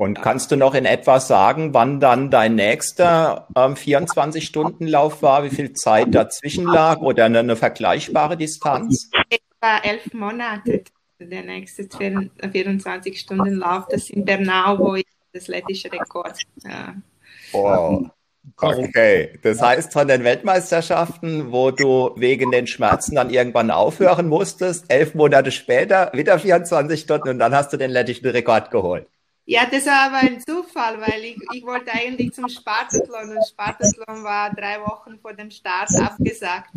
Und 0.00 0.22
kannst 0.22 0.50
du 0.50 0.56
noch 0.56 0.74
in 0.74 0.86
etwa 0.86 1.20
sagen, 1.20 1.74
wann 1.74 2.00
dann 2.00 2.30
dein 2.30 2.54
nächster 2.54 3.46
ähm, 3.54 3.74
24-Stunden-Lauf 3.74 5.20
war, 5.20 5.44
wie 5.44 5.50
viel 5.50 5.74
Zeit 5.74 6.14
dazwischen 6.14 6.64
lag 6.64 7.00
oder 7.00 7.26
eine, 7.26 7.40
eine 7.40 7.54
vergleichbare 7.54 8.38
Distanz? 8.38 9.10
Etwa 9.28 9.76
elf 9.82 10.14
Monate. 10.14 10.84
Der 11.18 11.42
nächste 11.42 11.82
24-Stunden-Lauf, 11.82 13.88
das 13.90 14.04
ist 14.04 14.12
in 14.12 14.24
Bernau, 14.24 14.78
wo 14.78 14.94
ich 14.94 15.04
das 15.34 15.48
lettische 15.48 15.92
Rekord. 15.92 16.32
Ja. 16.64 16.94
Wow. 17.52 18.08
Okay, 18.56 19.38
das 19.42 19.60
heißt 19.60 19.92
von 19.92 20.08
den 20.08 20.24
Weltmeisterschaften, 20.24 21.52
wo 21.52 21.72
du 21.72 22.12
wegen 22.16 22.50
den 22.50 22.66
Schmerzen 22.66 23.16
dann 23.16 23.28
irgendwann 23.28 23.70
aufhören 23.70 24.28
musstest, 24.28 24.90
elf 24.90 25.14
Monate 25.14 25.50
später 25.50 26.10
wieder 26.14 26.38
24 26.38 27.00
Stunden 27.00 27.28
und 27.28 27.38
dann 27.38 27.54
hast 27.54 27.74
du 27.74 27.76
den 27.76 27.90
lettischen 27.90 28.30
Rekord 28.30 28.70
geholt. 28.70 29.06
Ja, 29.46 29.66
das 29.66 29.86
war 29.86 30.06
aber 30.06 30.18
ein 30.18 30.40
Zufall, 30.40 31.00
weil 31.00 31.24
ich, 31.24 31.36
ich 31.52 31.64
wollte 31.64 31.92
eigentlich 31.92 32.32
zum 32.32 32.48
Spartathlon 32.48 33.36
und 33.36 33.44
Spartathlon 33.48 34.22
war 34.22 34.54
drei 34.54 34.80
Wochen 34.80 35.18
vor 35.18 35.32
dem 35.32 35.50
Start 35.50 35.90
abgesagt. 35.98 36.70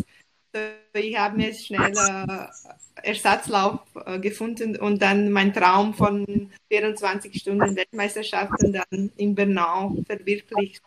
Ich 0.94 1.18
habe 1.18 1.38
mir 1.38 1.54
schnell 1.54 1.94
äh, 1.94 3.08
Ersatzlauf 3.08 3.80
äh, 4.06 4.20
gefunden 4.20 4.76
und 4.78 5.02
dann 5.02 5.32
mein 5.32 5.52
Traum 5.52 5.94
von 5.94 6.52
24 6.70 7.36
Stunden 7.36 7.76
Weltmeisterschaften 7.76 8.74
dann 8.74 9.12
in 9.18 9.34
Bernau 9.34 9.96
verwirklicht. 10.06 10.82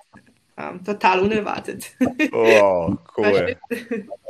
Ähm, 0.58 0.82
total 0.84 1.20
unerwartet. 1.20 1.92
Oh, 2.32 2.94
cool. 3.16 3.56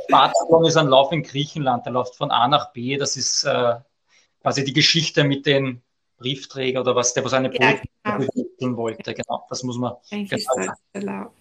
Spartathlon 0.05 0.65
ist 0.65 0.75
ein 0.75 0.87
Lauf 0.87 1.11
in 1.11 1.23
Griechenland, 1.23 1.85
der 1.85 1.93
läuft 1.93 2.15
von 2.15 2.31
A 2.31 2.47
nach 2.47 2.73
B. 2.73 2.97
Das 2.97 3.15
ist 3.15 3.45
äh, 3.45 3.75
quasi 4.41 4.63
die 4.63 4.73
Geschichte 4.73 5.23
mit 5.23 5.45
den 5.45 5.81
Briefträger 6.17 6.81
oder 6.81 6.95
was, 6.95 7.13
der 7.13 7.23
was 7.23 7.33
eine 7.33 7.53
ja, 7.53 7.75
genau. 8.59 8.77
wollte. 8.77 9.13
Genau, 9.13 9.45
das 9.49 9.61
muss 9.63 9.77
man. 9.77 9.93
Genau. 10.93 11.31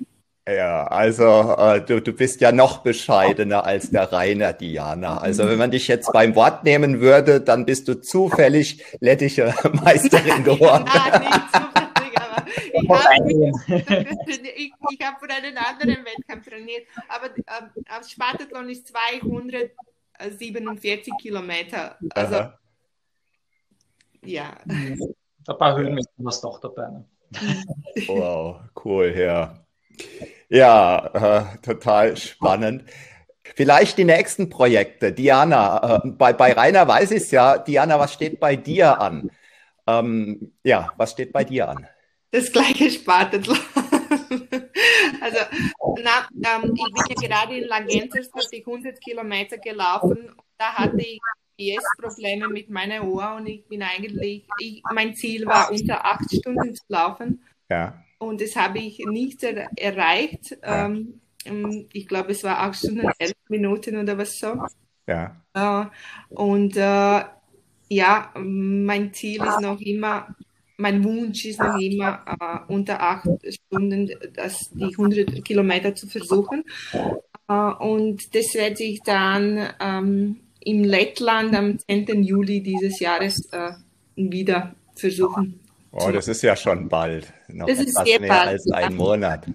Ja, 0.48 0.86
also 0.86 1.56
äh, 1.58 1.84
du, 1.84 2.00
du 2.00 2.12
bist 2.12 2.40
ja 2.40 2.52
noch 2.52 2.84
bescheidener 2.84 3.64
als 3.64 3.90
der 3.90 4.12
Rainer 4.12 4.52
Diana. 4.52 5.18
Also 5.18 5.48
wenn 5.48 5.58
man 5.58 5.72
dich 5.72 5.88
jetzt 5.88 6.12
beim 6.12 6.36
Wort 6.36 6.62
nehmen 6.62 7.00
würde, 7.00 7.40
dann 7.40 7.66
bist 7.66 7.88
du 7.88 8.00
zufällig 8.00 8.84
lettische 9.00 9.52
Meisterin 9.72 10.44
geworden. 10.44 10.84
Nein, 10.86 11.20
nicht 11.20 11.52
zufällig, 11.52 12.20
aber 12.20 12.46
ich 12.72 12.88
habe 12.88 13.04
ich, 14.54 14.72
ich 14.90 15.00
hab 15.04 15.18
von 15.18 15.30
einem 15.30 15.56
anderen 15.56 16.04
Wettkampf 16.04 16.48
trainiert. 16.48 16.86
Aber 17.08 17.26
ähm, 17.26 17.70
auf 17.98 18.08
Spartathlon 18.08 18.68
ist 18.68 18.86
247 18.86 21.12
Kilometer. 21.20 21.98
Also 22.14 22.36
Aha. 22.36 22.56
Ja. 24.26 24.56
Ein 24.66 25.58
paar 25.58 25.76
Höhenmeter 25.76 26.10
was 26.18 26.40
doch 26.40 26.60
dabei. 26.60 26.88
Ne? 26.88 27.04
Wow, 28.06 28.60
cool, 28.84 29.14
ja. 29.16 29.64
Ja, 30.48 31.06
äh, 31.14 31.58
total 31.58 32.16
spannend. 32.16 32.84
Vielleicht 33.54 33.98
die 33.98 34.04
nächsten 34.04 34.50
Projekte. 34.50 35.12
Diana, 35.12 36.02
äh, 36.04 36.08
bei, 36.08 36.32
bei 36.32 36.52
Rainer 36.52 36.86
weiß 36.86 37.12
ich 37.12 37.22
es 37.22 37.30
ja. 37.30 37.58
Diana, 37.58 37.98
was 37.98 38.12
steht 38.12 38.40
bei 38.40 38.56
dir 38.56 39.00
an? 39.00 39.30
Ähm, 39.86 40.52
ja, 40.64 40.92
was 40.96 41.12
steht 41.12 41.32
bei 41.32 41.44
dir 41.44 41.68
an? 41.68 41.86
Das 42.30 42.50
gleiche 42.52 42.90
Spartathlon. 42.90 43.58
also, 45.20 45.38
na, 46.02 46.28
ähm, 46.34 46.74
ich 46.74 46.92
bin 46.92 47.04
ja 47.08 47.28
gerade 47.28 47.56
in 47.56 47.64
Langenses, 47.64 48.30
ich 48.50 48.66
100 48.66 49.00
Kilometer 49.00 49.58
gelaufen. 49.58 50.34
Da 50.58 50.74
hatte 50.74 50.98
ich 50.98 51.20
GPS-Probleme 51.58 52.48
mit 52.48 52.70
meiner 52.70 53.04
Uhr 53.04 53.34
und 53.36 53.46
ich 53.46 53.66
bin 53.66 53.82
eigentlich, 53.82 54.46
ich, 54.58 54.82
mein 54.92 55.14
Ziel 55.14 55.46
war 55.46 55.70
unter 55.70 56.04
acht 56.04 56.32
Stunden 56.34 56.74
zu 56.74 56.84
laufen. 56.88 57.42
Ja. 57.68 58.02
Und 58.18 58.40
das 58.40 58.56
habe 58.56 58.78
ich 58.78 58.98
nicht 59.06 59.42
er, 59.42 59.68
erreicht. 59.76 60.56
Ja. 60.62 60.86
Ähm, 60.86 61.20
ähm, 61.44 61.86
ich 61.92 62.06
glaube, 62.06 62.32
es 62.32 62.44
war 62.44 62.58
acht 62.58 62.76
Stunden, 62.76 63.10
elf 63.18 63.34
Minuten 63.48 63.96
oder 63.96 64.16
was 64.18 64.38
so. 64.38 64.62
Ja. 65.06 65.36
Äh, 65.54 65.86
und 66.34 66.76
äh, 66.76 67.24
ja, 67.88 68.32
mein 68.34 69.12
Ziel 69.12 69.42
ist 69.42 69.60
noch 69.60 69.80
immer, 69.80 70.34
mein 70.76 71.04
Wunsch 71.04 71.44
ist 71.44 71.60
noch 71.60 71.78
immer, 71.78 72.24
äh, 72.40 72.72
unter 72.72 73.00
acht 73.00 73.28
Stunden 73.48 74.10
das, 74.34 74.70
die 74.70 74.84
100 74.84 75.44
Kilometer 75.44 75.94
zu 75.94 76.06
versuchen. 76.06 76.64
Äh, 77.48 77.52
und 77.52 78.34
das 78.34 78.54
werde 78.54 78.82
ich 78.82 79.00
dann 79.02 79.68
ähm, 79.80 80.40
im 80.66 80.82
Lettland 80.82 81.54
am 81.54 81.78
10. 81.78 82.24
Juli 82.24 82.60
dieses 82.60 82.98
Jahres 82.98 83.48
äh, 83.52 83.72
wieder 84.16 84.74
versuchen. 84.96 85.60
Oh, 85.92 86.10
das 86.10 86.26
ist 86.26 86.42
ja 86.42 86.56
schon 86.56 86.88
bald. 86.88 87.32
Noch 87.48 87.68
das 87.68 87.78
ist 87.78 87.96
sehr 88.04 88.20
mehr 88.20 88.28
bald, 88.28 88.48
als 88.48 88.70
ein 88.72 88.94
Monat. 88.94 89.46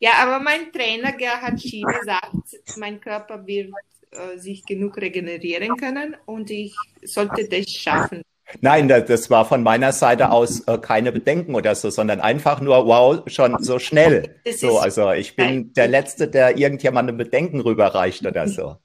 Ja, 0.00 0.12
aber 0.18 0.42
mein 0.42 0.72
Trainer 0.72 1.12
Gerhard 1.12 1.60
Schiene 1.62 2.00
sagt, 2.04 2.76
mein 2.76 3.00
Körper 3.00 3.46
wird 3.46 3.72
äh, 4.10 4.36
sich 4.38 4.64
genug 4.66 4.96
regenerieren 4.96 5.76
können 5.76 6.16
und 6.26 6.50
ich 6.50 6.74
sollte 7.02 7.48
das 7.48 7.70
schaffen. 7.70 8.22
Nein, 8.60 8.88
das 8.88 9.30
war 9.30 9.44
von 9.44 9.62
meiner 9.62 9.92
Seite 9.92 10.30
aus 10.30 10.60
äh, 10.60 10.78
keine 10.78 11.12
Bedenken 11.12 11.54
oder 11.54 11.74
so, 11.74 11.90
sondern 11.90 12.20
einfach 12.20 12.60
nur, 12.60 12.86
wow, 12.86 13.22
schon 13.26 13.62
so 13.62 13.78
schnell. 13.78 14.40
so, 14.56 14.78
also 14.78 15.12
ich 15.12 15.36
bin 15.36 15.72
der 15.74 15.88
Letzte, 15.88 16.28
der 16.28 16.56
irgendjemandem 16.56 17.16
Bedenken 17.16 17.60
rüberreicht 17.60 18.24
oder 18.26 18.48
so. 18.48 18.76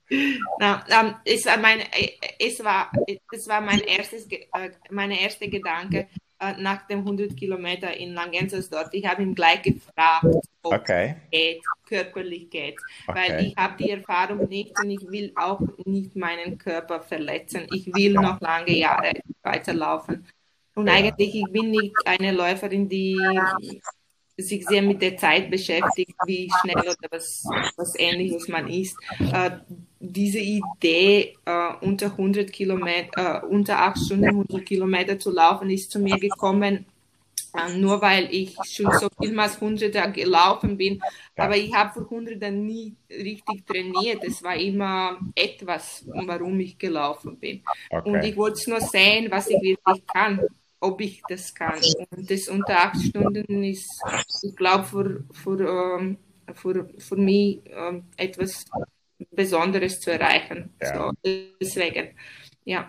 Na, 0.60 0.86
ähm, 0.90 1.16
es 1.26 1.46
war 1.46 1.58
mein, 1.58 1.80
äh, 1.80 2.12
es 2.40 2.64
war, 2.64 2.92
es 3.32 3.48
war 3.48 3.62
mein 3.62 3.80
erstes, 3.80 4.28
äh, 4.32 4.72
meine 4.90 5.20
erste 5.22 5.48
Gedanke 5.48 6.08
äh, 6.44 6.62
nach 6.62 6.88
dem 6.88 7.00
100 7.00 7.36
Kilometer 7.38 7.96
in 7.96 8.14
Langenses 8.14 8.70
dort. 8.70 8.94
Ich 8.94 9.06
habe 9.06 9.22
ihn 9.24 9.36
gleich 9.36 9.62
gefragt, 9.62 10.26
ob 10.62 10.74
okay. 10.74 11.16
es 11.26 11.32
geht, 11.32 11.62
körperlich 11.86 12.50
geht, 12.50 12.76
okay. 13.08 13.20
weil 13.20 13.46
ich 13.46 13.56
habe 13.56 13.76
die 13.82 13.92
Erfahrung 13.92 14.48
nicht 14.50 14.78
und 14.80 14.90
ich 14.90 15.02
will 15.10 15.32
auch 15.36 15.62
nicht 15.86 16.16
meinen 16.16 16.58
Körper 16.58 17.02
verletzen. 17.02 17.68
Ich 17.74 17.94
will 17.94 18.14
noch 18.14 18.42
lange 18.42 18.72
Jahre 18.72 19.14
weiterlaufen. 19.42 20.26
Und 20.76 20.88
ja. 20.88 20.94
eigentlich, 20.94 21.36
ich 21.36 21.52
bin 21.52 21.72
nicht 21.72 21.96
eine 22.06 22.32
Läuferin, 22.32 22.90
die 22.90 23.20
sich 24.38 24.66
sehr 24.66 24.82
mit 24.82 25.02
der 25.02 25.16
Zeit 25.18 25.52
beschäftigt, 25.52 26.14
wie 26.26 26.50
schnell 26.62 26.80
oder 26.80 27.08
was, 27.12 27.46
was 27.78 27.98
ähnliches 28.00 28.48
man 28.48 28.68
ist. 28.68 28.98
Äh, 29.20 29.52
diese 30.06 30.40
Idee, 30.40 31.38
äh, 31.46 31.74
unter 31.80 32.08
100 32.18 32.52
Kilometer, 32.52 33.42
äh, 33.42 33.46
unter 33.46 33.80
8 33.80 33.98
Stunden 33.98 34.26
100 34.26 34.66
Kilometer 34.66 35.18
zu 35.18 35.32
laufen, 35.32 35.70
ist 35.70 35.92
zu 35.92 36.00
mir 36.00 36.18
gekommen, 36.20 36.86
äh, 37.56 37.78
nur 37.78 38.02
weil 38.02 38.28
ich 38.30 38.54
schon 38.66 38.92
so 39.00 39.08
vielmals 39.18 39.62
100er 39.62 40.12
gelaufen 40.12 40.76
bin. 40.76 41.02
Aber 41.38 41.56
ich 41.56 41.74
habe 41.74 41.94
für 41.94 42.06
100er 42.06 42.52
nie 42.52 42.96
richtig 43.10 43.66
trainiert. 43.66 44.26
Es 44.26 44.44
war 44.44 44.58
immer 44.58 45.20
etwas, 45.36 46.04
warum 46.06 46.60
ich 46.60 46.78
gelaufen 46.78 47.38
bin. 47.38 47.62
Okay. 47.90 48.10
Und 48.10 48.24
ich 48.26 48.36
wollte 48.36 48.70
nur 48.70 48.82
sehen, 48.82 49.32
was 49.32 49.48
ich 49.48 49.62
wirklich 49.62 50.06
kann 50.08 50.42
ob 50.82 51.00
ich 51.00 51.22
das 51.30 51.56
kann. 51.56 51.80
Und 52.10 52.30
das 52.30 52.50
unter 52.50 52.78
acht 52.78 53.02
Stunden 53.02 53.64
ist, 53.64 53.90
ich 54.42 54.54
glaube, 54.54 54.84
für, 54.84 55.24
für, 55.32 55.98
ähm, 55.98 56.18
für, 56.56 56.90
für 56.98 57.16
mich 57.16 57.62
ähm, 57.68 58.04
etwas 58.18 58.66
Besonderes 59.32 60.00
zu 60.00 60.12
erreichen. 60.12 60.74
Ja. 60.82 60.96
So, 60.96 61.12
deswegen, 61.60 62.16
ja. 62.66 62.88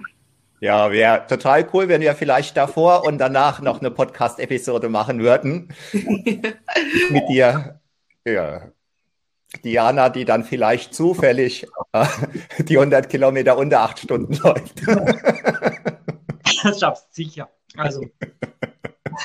Ja, 0.61 0.91
wäre 0.91 1.27
total 1.27 1.69
cool, 1.73 1.89
wenn 1.89 2.01
wir 2.01 2.15
vielleicht 2.15 2.57
davor 2.57 3.05
und 3.05 3.19
danach 3.19 3.61
noch 3.61 3.81
eine 3.81 3.91
Podcast-Episode 3.91 4.89
machen 4.89 5.21
würden. 5.21 5.75
Mit 5.93 7.29
dir. 7.29 7.81
Ja. 8.25 8.71
Diana, 9.63 10.09
die 10.09 10.25
dann 10.25 10.45
vielleicht 10.45 10.95
zufällig 10.95 11.67
äh, 11.93 12.07
die 12.61 12.79
100 12.79 13.09
Kilometer 13.09 13.59
unter 13.59 13.81
acht 13.81 13.99
Stunden 13.99 14.35
läuft. 14.43 14.83
das 16.65 16.81
schaffst 16.81 17.09
du 17.11 17.13
sicher. 17.13 17.51
Also, 17.77 18.07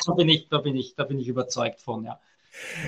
da 0.06 0.14
bin 0.14 0.30
ich, 0.30 0.50
da 0.50 0.58
bin 0.60 0.76
ich, 0.76 0.96
da 0.96 1.04
bin 1.04 1.20
ich 1.20 1.28
überzeugt 1.28 1.82
von, 1.82 2.04
ja. 2.04 2.20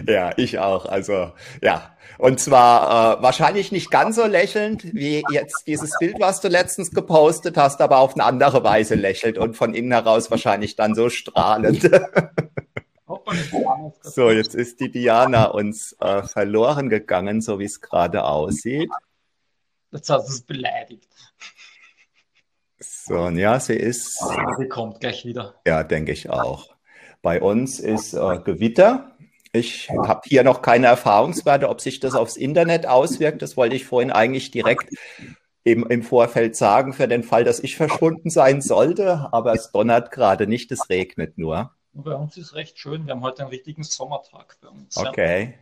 Ja, 0.07 0.31
ich 0.37 0.59
auch. 0.59 0.85
Also 0.85 1.31
ja, 1.61 1.95
und 2.17 2.39
zwar 2.39 3.19
äh, 3.19 3.23
wahrscheinlich 3.23 3.71
nicht 3.71 3.89
ganz 3.89 4.15
so 4.15 4.25
lächelnd 4.25 4.93
wie 4.93 5.23
jetzt 5.31 5.63
dieses 5.67 5.91
Bild, 5.99 6.17
was 6.19 6.41
du 6.41 6.49
letztens 6.49 6.91
gepostet 6.91 7.57
hast, 7.57 7.81
aber 7.81 7.97
auf 7.97 8.13
eine 8.13 8.23
andere 8.23 8.63
Weise 8.63 8.95
lächelt 8.95 9.37
und 9.37 9.55
von 9.55 9.73
innen 9.73 9.91
heraus 9.91 10.29
wahrscheinlich 10.29 10.75
dann 10.75 10.95
so 10.95 11.09
strahlend. 11.09 11.89
so, 14.01 14.29
jetzt 14.29 14.55
ist 14.55 14.79
die 14.79 14.91
Diana 14.91 15.45
uns 15.45 15.95
äh, 15.99 16.23
verloren 16.23 16.89
gegangen, 16.89 17.41
so 17.41 17.59
wie 17.59 17.65
es 17.65 17.81
gerade 17.81 18.23
aussieht. 18.23 18.89
Jetzt 19.91 20.09
hast 20.09 20.27
du 20.27 20.33
es 20.33 20.41
beleidigt. 20.41 21.07
So, 22.79 23.15
und 23.15 23.37
ja, 23.37 23.59
sie 23.59 23.75
ist. 23.75 24.23
Sie 24.57 24.67
kommt 24.67 24.99
gleich 24.99 25.25
wieder. 25.25 25.55
Ja, 25.67 25.83
denke 25.83 26.11
ich 26.11 26.29
auch. 26.29 26.69
Bei 27.21 27.41
uns 27.41 27.79
ist 27.79 28.13
äh, 28.13 28.39
Gewitter. 28.43 29.10
Ich 29.53 29.89
habe 29.89 30.21
hier 30.25 30.43
noch 30.43 30.61
keine 30.61 30.87
Erfahrungswerte, 30.87 31.67
ob 31.67 31.81
sich 31.81 31.99
das 31.99 32.15
aufs 32.15 32.37
Internet 32.37 32.87
auswirkt. 32.87 33.41
Das 33.41 33.57
wollte 33.57 33.75
ich 33.75 33.85
vorhin 33.85 34.11
eigentlich 34.11 34.51
direkt 34.51 34.89
im, 35.63 35.85
im 35.87 36.03
Vorfeld 36.03 36.55
sagen, 36.55 36.93
für 36.93 37.07
den 37.07 37.23
Fall, 37.23 37.43
dass 37.43 37.59
ich 37.59 37.75
verschwunden 37.75 38.29
sein 38.29 38.61
sollte. 38.61 39.29
Aber 39.31 39.53
es 39.53 39.71
donnert 39.71 40.11
gerade 40.11 40.47
nicht, 40.47 40.71
es 40.71 40.89
regnet 40.89 41.37
nur. 41.37 41.71
Bei 41.93 42.15
uns 42.15 42.37
ist 42.37 42.55
recht 42.55 42.79
schön. 42.79 43.05
Wir 43.05 43.13
haben 43.13 43.21
heute 43.21 43.41
einen 43.41 43.49
richtigen 43.49 43.83
Sommertag 43.83 44.57
bei 44.61 44.69
uns. 44.69 44.95
Okay. 44.95 45.43
Ja. 45.43 45.53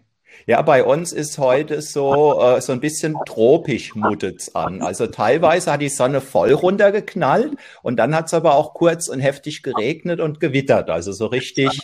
Ja, 0.46 0.62
bei 0.62 0.84
uns 0.84 1.12
ist 1.12 1.38
heute 1.38 1.82
so, 1.82 2.42
äh, 2.42 2.62
so 2.62 2.72
ein 2.72 2.80
bisschen 2.80 3.16
tropisch 3.26 3.96
mutet's 3.96 4.56
an. 4.56 4.82
Also 4.82 5.08
teilweise 5.08 5.72
hat 5.72 5.82
die 5.82 5.90
Sonne 5.90 6.22
voll 6.22 6.54
runtergeknallt 6.54 7.58
und 7.82 7.98
dann 7.98 8.16
hat's 8.16 8.34
aber 8.34 8.56
auch 8.56 8.74
kurz 8.74 9.10
und 9.10 9.20
heftig 9.20 9.64
geregnet 9.64 10.20
und 10.20 10.40
gewittert. 10.40 10.90
Also 10.90 11.12
so 11.12 11.26
richtig 11.26 11.82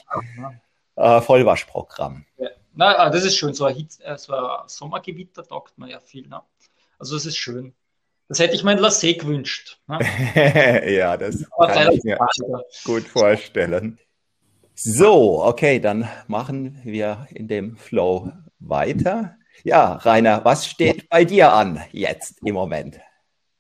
äh, 0.95 1.21
Vollwaschprogramm. 1.21 2.25
Ja. 2.38 2.49
Na, 2.75 2.97
ah, 2.97 3.10
das 3.10 3.23
ist 3.23 3.38
schön. 3.38 3.53
So 3.53 3.65
ein, 3.65 3.75
Hitz, 3.75 3.99
äh, 4.03 4.17
so 4.17 4.34
ein 4.34 4.67
Sommergewitter 4.67 5.43
taugt 5.43 5.77
man 5.77 5.89
ja 5.89 5.99
viel. 5.99 6.27
Ne? 6.27 6.41
Also 6.99 7.15
das 7.15 7.25
ist 7.25 7.38
schön. 7.38 7.73
Das 8.27 8.39
hätte 8.39 8.55
ich 8.55 8.63
mir 8.63 8.73
in 8.73 8.79
Lassee 8.79 9.13
gewünscht. 9.13 9.79
Ne? 9.88 9.99
ja, 10.97 11.15
das 11.15 11.45
kann 11.58 11.91
ich 11.91 12.03
mir 12.03 12.17
gut 12.84 13.03
vorstellen. 13.03 13.99
So, 14.73 15.43
okay, 15.43 15.79
dann 15.79 16.10
machen 16.27 16.81
wir 16.84 17.27
in 17.31 17.47
dem 17.47 17.77
Flow 17.77 18.31
weiter. 18.60 19.38
Ja, 19.63 19.93
Rainer, 19.93 20.43
was 20.43 20.67
steht 20.67 21.08
bei 21.08 21.23
dir 21.23 21.53
an 21.53 21.81
jetzt 21.91 22.39
im 22.43 22.55
Moment? 22.55 22.99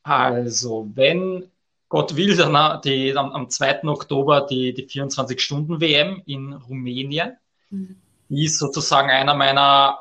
Also, 0.03 0.91
wenn 0.93 1.49
Gott 1.95 2.17
will, 2.17 2.35
dann 2.35 2.81
die, 2.81 3.15
am, 3.15 3.31
am 3.31 3.49
2. 3.49 3.85
Oktober 3.85 4.41
die, 4.41 4.73
die 4.73 4.85
24-Stunden-WM 4.85 6.23
in 6.25 6.51
Rumänien. 6.51 7.37
Mhm. 7.69 8.01
Die 8.27 8.43
ist 8.43 8.59
sozusagen 8.59 9.09
einer 9.09 9.33
meiner 9.33 9.99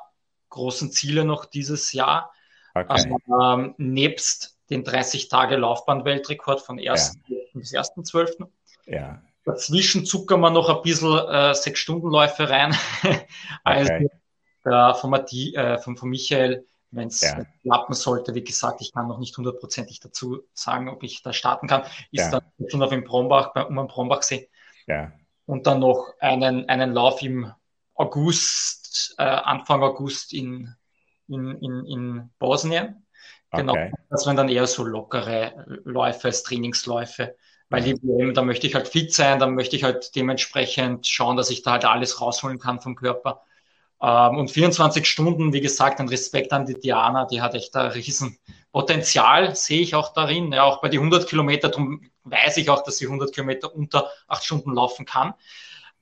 großen 0.48 0.90
Ziele 0.90 1.24
noch 1.24 1.44
dieses 1.44 1.92
Jahr. 1.92 2.33
Okay. 2.74 2.87
Also, 2.88 3.16
ähm, 3.40 3.74
nebst 3.78 4.59
den 4.70 4.83
30-Tage-Laufbahn-Weltrekord 4.85 6.62
von 6.62 6.80
1. 6.80 7.20
Ja. 7.28 7.37
bis 7.54 7.72
1.12. 7.72 8.48
Ja. 8.87 9.22
Dazwischen 9.44 10.04
zuckern 10.04 10.40
wir 10.40 10.50
noch 10.50 10.68
ein 10.68 10.83
bisschen 10.83 11.16
äh, 11.16 11.54
Sechs-Stunden-Läufe 11.54 12.50
rein. 12.50 12.74
also 13.62 13.92
okay. 13.92 14.09
äh, 14.64 14.94
von, 14.94 15.11
Matti, 15.11 15.54
äh, 15.54 15.78
von, 15.78 15.96
von 15.96 16.11
Michael, 16.11 16.66
wenn 16.94 17.09
es 17.09 17.20
ja. 17.20 17.44
klappen 17.62 17.94
sollte, 17.94 18.35
wie 18.35 18.44
gesagt, 18.44 18.80
ich 18.80 18.92
kann 18.92 19.09
noch 19.09 19.18
nicht 19.18 19.37
hundertprozentig 19.37 20.00
dazu 20.00 20.42
sagen, 20.52 20.88
ob 20.88 21.02
ich 21.02 21.22
da 21.22 21.33
starten 21.33 21.66
kann, 21.66 21.83
ist 22.11 22.30
ja. 22.33 22.40
dann 22.40 22.68
schon 22.68 22.83
auf 22.83 22.90
dem 22.90 23.04
Brombach, 23.04 23.52
bei, 23.52 23.64
um 23.64 23.76
den 23.76 23.87
Brombachsee. 23.87 24.48
Ja. 24.87 25.12
Und 25.46 25.66
dann 25.66 25.80
noch 25.80 26.14
einen, 26.20 26.68
einen 26.68 26.92
Lauf 26.92 27.22
im 27.22 27.52
August, 27.94 29.14
äh, 29.18 29.22
Anfang 29.22 29.83
August 29.83 30.33
in, 30.33 30.74
in, 31.28 31.59
in, 31.59 31.87
in 31.87 32.30
Bosnien. 32.38 33.07
Genau. 33.52 33.72
Okay. 33.72 33.92
Das 34.11 34.26
waren 34.26 34.37
dann 34.37 34.48
eher 34.48 34.66
so 34.66 34.85
lockere 34.85 35.64
Läufe 35.85 36.28
als 36.28 36.42
Trainingsläufe. 36.42 37.37
Weil 37.70 37.85
WM, 37.87 38.35
da 38.35 38.42
möchte 38.42 38.66
ich 38.66 38.74
halt 38.74 38.88
fit 38.88 39.12
sein, 39.12 39.38
da 39.38 39.46
möchte 39.46 39.74
ich 39.74 39.85
halt 39.85 40.14
dementsprechend 40.14 41.07
schauen, 41.07 41.37
dass 41.37 41.50
ich 41.50 41.62
da 41.62 41.72
halt 41.72 41.85
alles 41.85 42.20
rausholen 42.20 42.59
kann 42.59 42.80
vom 42.80 42.94
Körper. 42.94 43.42
Ähm, 44.05 44.37
und 44.37 44.51
24 44.51 45.07
Stunden, 45.07 45.55
wie 45.55 45.62
gesagt, 45.62 45.99
ein 45.99 46.09
Respekt 46.09 46.53
an 46.53 46.67
die 46.67 46.79
Diana, 46.79 47.25
die 47.25 47.40
hat 47.40 47.55
echt 47.55 47.75
ein 47.75 47.90
riesen 47.93 48.38
Potenzial, 48.71 49.57
sehe 49.57 49.81
ich 49.81 49.95
auch 49.95 50.12
darin. 50.12 50.53
Ja, 50.53 50.64
auch 50.64 50.83
bei 50.83 50.90
die 50.90 50.99
100 50.99 51.27
Kilometer, 51.27 51.71
darum 51.71 52.03
weiß 52.25 52.59
ich 52.59 52.69
auch, 52.69 52.83
dass 52.85 52.99
sie 52.99 53.07
100 53.07 53.33
Kilometer 53.33 53.75
unter 53.75 54.11
8 54.29 54.45
Stunden 54.45 54.75
laufen 54.75 55.07
kann. 55.07 55.33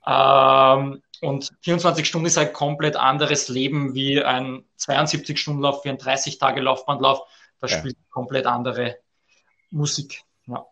Ähm, 0.05 1.01
und 1.21 1.51
24 1.61 2.05
Stunden 2.05 2.27
ist 2.27 2.38
ein 2.38 2.53
komplett 2.53 2.97
anderes 2.97 3.49
Leben 3.49 3.95
wie 3.95 4.21
ein 4.25 4.65
72-Stunden-Lauf, 4.81 5.85
wie 5.85 5.91
ein 5.91 5.99
30-Tage-Laufbandlauf. 5.99 7.21
Da 7.61 7.69
ja. 7.69 7.79
spielt 7.79 7.97
komplett 8.11 8.47
andere 8.47 8.99
Musik. 9.71 10.23
Ja. 10.47 10.67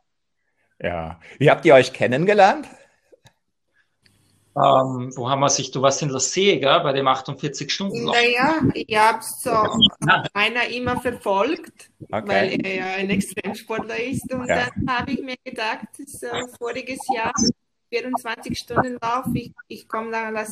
ja. 0.80 1.20
Wie 1.38 1.48
habt 1.48 1.64
ihr 1.64 1.74
euch 1.74 1.92
kennengelernt? 1.92 2.66
Ähm, 4.60 5.12
wo 5.16 5.30
haben 5.30 5.40
wir 5.40 5.48
sich, 5.48 5.70
du 5.70 5.80
warst 5.80 6.02
in 6.02 6.10
La 6.10 6.18
gell, 6.18 6.60
bei 6.60 6.92
dem 6.92 7.08
48 7.08 7.72
Stunden. 7.72 8.04
Naja, 8.04 8.60
ich 8.74 8.96
habe 8.96 9.20
so 9.22 9.50
einer 10.34 10.68
immer 10.68 11.00
verfolgt, 11.00 11.90
okay. 12.10 12.22
weil 12.26 12.66
er 12.66 12.74
ja 12.74 12.86
ein 12.94 13.10
Extremsportler 13.10 13.98
ist. 13.98 14.32
Und 14.32 14.48
ja. 14.48 14.66
dann 14.66 14.96
habe 14.96 15.12
ich 15.12 15.22
mir 15.22 15.36
gedacht, 15.42 15.86
das, 15.98 16.22
äh, 16.22 16.30
voriges 16.58 17.00
Jahr 17.14 17.32
24 17.90 18.58
Stunden 18.58 18.98
Lauf, 19.00 19.26
ich, 19.34 19.52
ich 19.68 19.88
komme 19.88 20.10
nach 20.10 20.30
La 20.30 20.44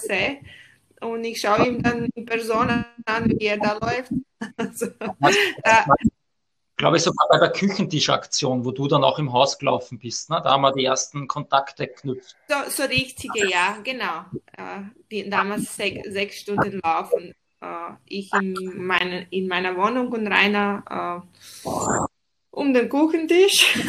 und 1.01 1.25
ich 1.25 1.41
schaue 1.41 1.67
ihm 1.67 1.83
dann 1.83 2.09
in 2.15 2.25
Person 2.25 2.69
an, 3.05 3.31
wie 3.31 3.47
er 3.47 3.59
da 3.59 3.75
läuft. 3.75 4.13
Also, 4.57 4.87
äh, 4.87 5.83
glaube 6.79 6.97
ich, 6.97 7.03
sogar 7.03 7.27
bei 7.29 7.39
der 7.39 7.51
Küchentischaktion, 7.51 8.65
wo 8.65 8.71
du 8.71 8.89
dann 8.89 9.05
auch 9.05 9.19
im 9.19 9.33
Haus 9.33 9.59
gelaufen 9.59 9.99
bist. 9.99 10.31
Ne? 10.31 10.41
Da 10.43 10.53
haben 10.53 10.63
wir 10.63 10.73
die 10.73 10.85
ersten 10.85 11.29
Kontakte 11.29 11.89
geknüpft. 11.89 12.37
So, 12.49 12.71
so 12.71 12.83
richtige, 12.85 13.51
ja, 13.51 13.77
genau. 13.85 14.25
Äh, 14.57 14.85
die, 15.11 15.29
damals 15.29 15.77
sech, 15.77 16.01
sechs 16.09 16.39
Stunden 16.39 16.81
laufen. 16.83 17.35
Äh, 17.61 17.91
ich 18.07 18.33
in, 18.33 18.55
meine, 18.77 19.27
in 19.31 19.49
meiner 19.49 19.77
Wohnung 19.77 20.09
und 20.09 20.27
Rainer 20.27 21.25
äh, 21.29 21.69
um 22.51 22.73
den 22.73 22.89
Kuchentisch. 22.89 23.79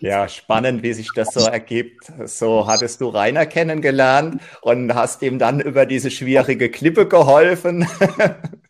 Ja, 0.00 0.28
spannend, 0.28 0.82
wie 0.82 0.92
sich 0.92 1.08
das 1.14 1.32
so 1.32 1.40
ergibt. 1.40 2.12
So 2.24 2.66
hattest 2.66 3.00
du 3.00 3.08
Rainer 3.08 3.46
kennengelernt 3.46 4.40
und 4.62 4.94
hast 4.94 5.22
ihm 5.22 5.38
dann 5.38 5.60
über 5.60 5.86
diese 5.86 6.10
schwierige 6.10 6.70
Klippe 6.70 7.06
geholfen. 7.06 7.86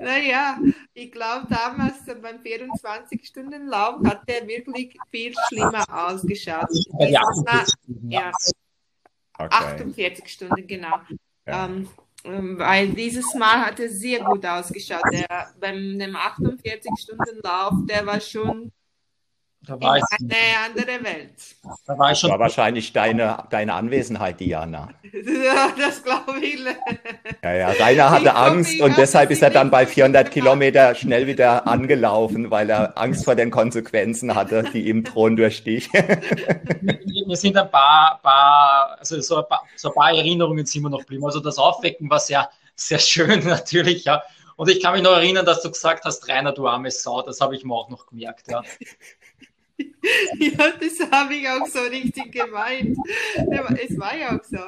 Naja, 0.00 0.58
ich 0.94 1.12
glaube, 1.12 1.46
damals 1.50 2.04
beim 2.06 2.38
24-Stunden-Lauf 2.38 4.00
hat 4.06 4.28
der 4.28 4.46
wirklich 4.46 4.96
viel 5.10 5.34
schlimmer 5.48 5.84
ausgeschaut. 5.88 6.68
Ja, 6.98 7.22
ja. 8.08 8.32
Okay. 9.36 9.48
48 9.50 10.28
Stunden, 10.28 10.66
genau. 10.66 11.00
Ja. 11.46 11.66
Ähm, 11.66 11.88
ähm, 12.24 12.58
weil 12.58 12.88
dieses 12.90 13.34
Mal 13.34 13.66
hat 13.66 13.80
er 13.80 13.90
sehr 13.90 14.20
gut 14.20 14.46
ausgeschaut. 14.46 15.02
Der, 15.12 15.52
beim 15.60 15.98
dem 15.98 16.16
48-Stunden-Lauf, 16.16 17.74
der 17.86 18.06
war 18.06 18.20
schon 18.20 18.72
da 19.66 19.80
war 19.80 19.96
ich, 19.96 20.04
eine 20.20 20.34
andere 20.64 21.04
Welt. 21.04 21.32
Da 21.86 21.98
war, 21.98 22.12
ich 22.12 22.18
schon 22.18 22.30
war 22.30 22.38
wahrscheinlich 22.38 22.92
deine, 22.92 23.44
deine 23.50 23.74
Anwesenheit, 23.74 24.40
Diana. 24.40 24.90
Ja, 25.12 25.72
das 25.78 26.02
glaube 26.02 26.38
ich. 26.40 26.58
Ja, 27.42 27.54
ja, 27.54 27.68
Rainer 27.68 28.10
hatte 28.10 28.24
ich 28.24 28.32
Angst 28.32 28.80
und 28.80 28.96
deshalb 28.96 29.30
ist 29.30 29.42
er 29.42 29.50
dann 29.50 29.70
bei 29.70 29.86
400 29.86 30.30
Kilometer 30.30 30.94
schnell 30.94 31.26
wieder 31.26 31.66
angelaufen, 31.66 32.50
weil 32.50 32.68
er 32.70 32.98
Angst 32.98 33.24
vor 33.24 33.34
den 33.34 33.50
Konsequenzen 33.50 34.34
hatte, 34.34 34.64
die 34.72 34.88
ihm 34.88 35.04
drohen 35.04 35.36
durch 35.36 35.64
dich. 35.64 35.90
Mir 36.82 37.36
sind 37.36 37.56
ein 37.56 37.70
paar, 37.70 38.20
paar, 38.22 38.96
also 38.98 39.20
so 39.20 39.38
ein 39.38 39.48
paar, 39.48 39.64
so 39.76 39.88
ein 39.88 39.94
paar 39.94 40.10
Erinnerungen 40.10 40.66
sind 40.66 40.82
mir 40.82 40.90
noch 40.90 41.00
geblieben. 41.00 41.24
Also 41.24 41.40
das 41.40 41.58
Aufwecken 41.58 42.10
war 42.10 42.20
sehr, 42.20 42.50
sehr 42.74 42.98
schön 42.98 43.44
natürlich, 43.46 44.04
ja. 44.04 44.22
Und 44.56 44.70
ich 44.70 44.80
kann 44.80 44.92
mich 44.92 45.02
noch 45.02 45.12
erinnern, 45.12 45.44
dass 45.44 45.62
du 45.62 45.70
gesagt 45.70 46.04
hast, 46.04 46.28
Rainer, 46.28 46.52
du 46.52 46.68
arme 46.68 46.90
Sau, 46.90 47.22
das 47.22 47.40
habe 47.40 47.56
ich 47.56 47.64
mir 47.64 47.74
auch 47.74 47.88
noch 47.88 48.06
gemerkt, 48.06 48.46
ja. 48.48 48.62
Ja, 50.38 50.72
das 50.80 51.10
habe 51.10 51.34
ich 51.34 51.48
auch 51.48 51.66
so 51.66 51.80
richtig 51.80 52.32
gemeint. 52.32 52.96
Es 53.82 53.98
war 53.98 54.16
ja 54.16 54.36
auch 54.36 54.44
so. 54.44 54.58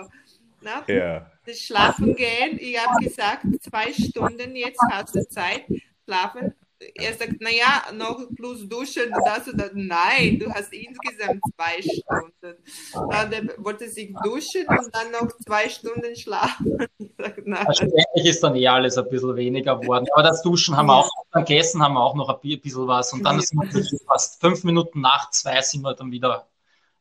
Na? 0.60 0.84
Ja. 0.88 1.30
Das 1.44 1.60
Schlafen 1.60 2.16
gehen, 2.16 2.58
ich 2.58 2.76
habe 2.78 3.04
gesagt, 3.04 3.44
zwei 3.60 3.92
Stunden 3.92 4.56
jetzt 4.56 4.80
hast 4.90 5.14
du 5.14 5.28
Zeit, 5.28 5.64
schlafen 6.04 6.54
er 6.94 7.14
sagt, 7.14 7.40
naja, 7.40 7.84
noch 7.94 8.20
plus 8.34 8.68
duschen 8.68 9.12
das 9.24 9.48
und 9.48 9.58
das. 9.58 9.70
Nein, 9.74 10.38
du 10.38 10.52
hast 10.52 10.72
insgesamt 10.72 11.40
zwei 11.54 11.80
Stunden. 11.80 12.62
Dann 13.10 13.32
er 13.32 13.64
wollte 13.64 13.88
sich 13.88 14.12
duschen 14.22 14.66
und 14.68 14.94
dann 14.94 15.10
noch 15.12 15.28
zwei 15.46 15.68
Stunden 15.68 16.14
schlafen. 16.14 16.78
Sag, 17.18 17.46
Wahrscheinlich 17.46 18.24
ist 18.24 18.42
dann 18.42 18.56
eh 18.56 18.68
alles 18.68 18.98
ein 18.98 19.08
bisschen 19.08 19.36
weniger 19.36 19.78
geworden. 19.78 20.06
Aber 20.12 20.22
das 20.22 20.42
Duschen 20.42 20.76
haben 20.76 20.86
wir 20.86 20.96
auch, 20.96 21.10
beim 21.30 21.44
Gessen 21.44 21.82
haben 21.82 21.94
wir 21.94 22.02
auch 22.02 22.14
noch 22.14 22.28
ein 22.28 22.60
bisschen 22.60 22.86
was. 22.86 23.12
Und 23.12 23.24
dann 23.24 23.38
ist 23.38 23.54
es 23.54 24.04
fast 24.06 24.40
fünf 24.40 24.64
Minuten 24.64 25.00
nach 25.00 25.30
zwei 25.30 25.60
sind 25.62 25.82
wir 25.82 25.94
dann 25.94 26.10
wieder 26.10 26.46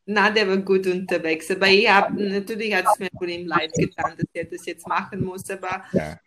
na, 0.08 0.30
der 0.30 0.48
war 0.48 0.58
gut 0.58 0.86
unterwegs. 0.86 1.50
Aber 1.50 1.68
ich 1.68 1.90
habe 1.90 2.14
natürlich 2.14 2.76
hat 2.76 2.86
es 2.86 3.00
mir 3.00 3.10
von 3.18 3.28
ihm 3.28 3.48
leid 3.48 3.74
getan, 3.74 4.14
dass 4.16 4.28
er 4.34 4.46
das 4.46 4.64
jetzt 4.68 4.88
machen 4.88 5.24
muss. 5.24 5.50
Aber 5.50 5.84
ja. 5.94 6.20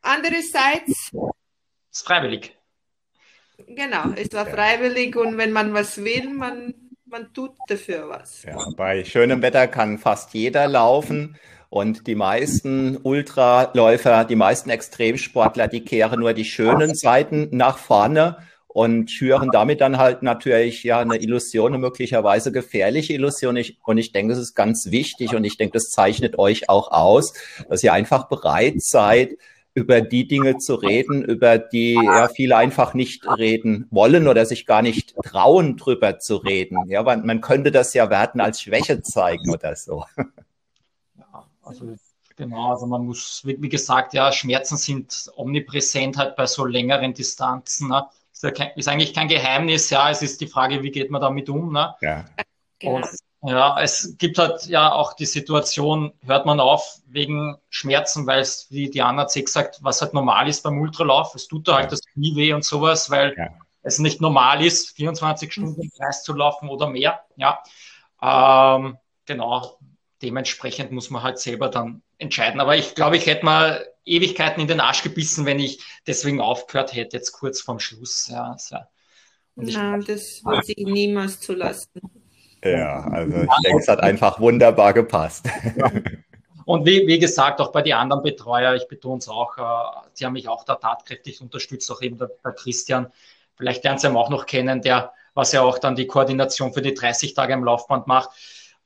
andererseits. 0.00 1.12
Es 1.12 2.00
ist 2.00 2.06
freiwillig. 2.06 2.55
Genau, 3.68 4.12
es 4.16 4.32
war 4.32 4.46
freiwillig 4.46 5.16
und 5.16 5.38
wenn 5.38 5.52
man 5.52 5.72
was 5.72 5.98
will, 6.04 6.28
man, 6.32 6.74
man 7.06 7.32
tut 7.32 7.52
dafür 7.68 8.08
was. 8.08 8.42
Ja, 8.42 8.58
bei 8.76 9.04
schönem 9.04 9.42
Wetter 9.42 9.66
kann 9.66 9.98
fast 9.98 10.34
jeder 10.34 10.68
laufen. 10.68 11.36
Und 11.68 12.06
die 12.06 12.14
meisten 12.14 12.96
Ultraläufer, 13.02 14.24
die 14.24 14.36
meisten 14.36 14.70
Extremsportler, 14.70 15.68
die 15.68 15.84
kehren 15.84 16.20
nur 16.20 16.32
die 16.32 16.44
schönen 16.44 16.94
Seiten 16.94 17.48
nach 17.50 17.76
vorne 17.76 18.38
und 18.68 19.10
schüren 19.10 19.48
damit 19.52 19.80
dann 19.80 19.96
halt 19.96 20.22
natürlich 20.22 20.84
ja 20.84 21.00
eine 21.00 21.16
Illusion, 21.16 21.72
eine 21.72 21.78
möglicherweise 21.78 22.52
gefährliche 22.52 23.14
Illusion. 23.14 23.56
Ich, 23.56 23.78
und 23.84 23.98
ich 23.98 24.12
denke, 24.12 24.34
das 24.34 24.42
ist 24.42 24.54
ganz 24.54 24.90
wichtig 24.90 25.34
und 25.34 25.44
ich 25.44 25.56
denke, 25.56 25.72
das 25.72 25.88
zeichnet 25.88 26.38
euch 26.38 26.68
auch 26.68 26.90
aus, 26.92 27.32
dass 27.68 27.82
ihr 27.82 27.94
einfach 27.94 28.28
bereit 28.28 28.82
seid, 28.82 29.38
über 29.76 30.00
die 30.00 30.26
Dinge 30.26 30.56
zu 30.56 30.74
reden, 30.74 31.22
über 31.22 31.58
die 31.58 31.92
ja 31.92 32.28
viele 32.28 32.56
einfach 32.56 32.94
nicht 32.94 33.26
reden 33.26 33.86
wollen 33.90 34.26
oder 34.26 34.46
sich 34.46 34.64
gar 34.64 34.80
nicht 34.80 35.14
trauen, 35.22 35.76
drüber 35.76 36.18
zu 36.18 36.36
reden. 36.36 36.88
Ja, 36.88 37.02
man, 37.02 37.26
man 37.26 37.42
könnte 37.42 37.70
das 37.70 37.92
ja 37.92 38.08
werten 38.08 38.40
als 38.40 38.62
Schwäche 38.62 39.02
zeigen 39.02 39.52
oder 39.52 39.76
so. 39.76 40.04
Ja, 41.18 41.44
also 41.62 41.94
genau, 42.36 42.72
also 42.72 42.86
man 42.86 43.04
muss, 43.04 43.42
wie, 43.44 43.60
wie 43.60 43.68
gesagt, 43.68 44.14
ja, 44.14 44.32
Schmerzen 44.32 44.78
sind 44.78 45.30
omnipräsent 45.36 46.16
halt 46.16 46.36
bei 46.36 46.46
so 46.46 46.64
längeren 46.64 47.12
Distanzen. 47.12 47.88
Ne? 47.88 48.06
Ist, 48.32 48.44
ja 48.44 48.52
kein, 48.52 48.70
ist 48.76 48.88
eigentlich 48.88 49.12
kein 49.12 49.28
Geheimnis, 49.28 49.90
ja, 49.90 50.10
es 50.10 50.22
ist 50.22 50.40
die 50.40 50.46
Frage, 50.46 50.82
wie 50.82 50.90
geht 50.90 51.10
man 51.10 51.20
damit 51.20 51.50
um. 51.50 51.70
Ne? 51.70 51.94
Ja. 52.00 52.24
Und 52.82 53.06
ja, 53.42 53.80
es 53.80 54.16
gibt 54.18 54.38
halt 54.38 54.66
ja 54.66 54.92
auch 54.92 55.12
die 55.12 55.26
Situation, 55.26 56.12
hört 56.24 56.46
man 56.46 56.58
auf 56.58 56.98
wegen 57.06 57.56
Schmerzen, 57.68 58.26
weil 58.26 58.40
es, 58.40 58.66
wie 58.70 58.90
Diana 58.90 59.22
hat 59.22 59.34
gesagt, 59.34 59.78
was 59.82 60.00
halt 60.00 60.14
normal 60.14 60.48
ist 60.48 60.62
beim 60.62 60.80
Ultralauf, 60.80 61.34
es 61.34 61.46
tut 61.46 61.68
da 61.68 61.76
halt 61.76 61.92
das 61.92 62.00
Knie 62.00 62.34
weh 62.34 62.52
und 62.52 62.64
sowas, 62.64 63.10
weil 63.10 63.34
ja. 63.36 63.48
es 63.82 63.98
nicht 63.98 64.20
normal 64.20 64.64
ist, 64.64 64.96
24 64.96 65.52
Stunden 65.52 65.80
im 65.80 65.90
Kreis 65.90 66.22
zu 66.22 66.32
laufen 66.32 66.68
oder 66.68 66.88
mehr. 66.88 67.20
Ja, 67.36 67.62
ähm, 68.22 68.98
genau. 69.26 69.78
Dementsprechend 70.22 70.92
muss 70.92 71.10
man 71.10 71.22
halt 71.22 71.38
selber 71.38 71.68
dann 71.68 72.02
entscheiden. 72.16 72.58
Aber 72.60 72.76
ich 72.76 72.94
glaube, 72.94 73.18
ich 73.18 73.26
hätte 73.26 73.44
mal 73.44 73.86
Ewigkeiten 74.06 74.62
in 74.62 74.68
den 74.68 74.80
Arsch 74.80 75.02
gebissen, 75.02 75.44
wenn 75.44 75.58
ich 75.58 75.82
deswegen 76.06 76.40
aufgehört 76.40 76.94
hätte, 76.94 77.18
jetzt 77.18 77.32
kurz 77.32 77.60
vorm 77.60 77.80
Schluss. 77.80 78.28
Ja, 78.28 78.56
ja. 78.70 78.88
Nein, 79.56 80.04
das 80.06 80.42
wird 80.44 80.64
sich 80.64 80.76
niemals 80.78 81.40
zulassen. 81.40 82.00
Ja, 82.72 83.00
also 83.10 83.36
ich 83.42 83.64
denke, 83.64 83.80
es 83.80 83.88
hat 83.88 84.00
einfach 84.02 84.40
wunderbar 84.40 84.92
gepasst. 84.92 85.48
Ja. 85.76 85.90
Und 86.66 86.84
wie, 86.84 87.06
wie, 87.06 87.20
gesagt, 87.20 87.60
auch 87.60 87.70
bei 87.70 87.82
den 87.82 87.92
anderen 87.92 88.24
Betreuer, 88.24 88.74
ich 88.74 88.88
betone 88.88 89.18
es 89.18 89.28
auch, 89.28 89.56
äh, 89.56 90.08
sie 90.14 90.26
haben 90.26 90.32
mich 90.32 90.48
auch 90.48 90.64
da 90.64 90.74
tatkräftig 90.74 91.40
unterstützt, 91.40 91.90
auch 91.92 92.02
eben 92.02 92.18
der, 92.18 92.30
der 92.44 92.52
Christian, 92.52 93.12
vielleicht 93.54 93.84
lernt 93.84 94.02
ihr 94.04 94.10
ihn 94.10 94.16
auch 94.16 94.30
noch 94.30 94.46
kennen, 94.46 94.82
der, 94.82 95.12
was 95.34 95.52
ja 95.52 95.62
auch 95.62 95.78
dann 95.78 95.94
die 95.94 96.08
Koordination 96.08 96.72
für 96.72 96.82
die 96.82 96.92
30 96.92 97.34
Tage 97.34 97.52
im 97.52 97.62
Laufband 97.62 98.08
macht. 98.08 98.30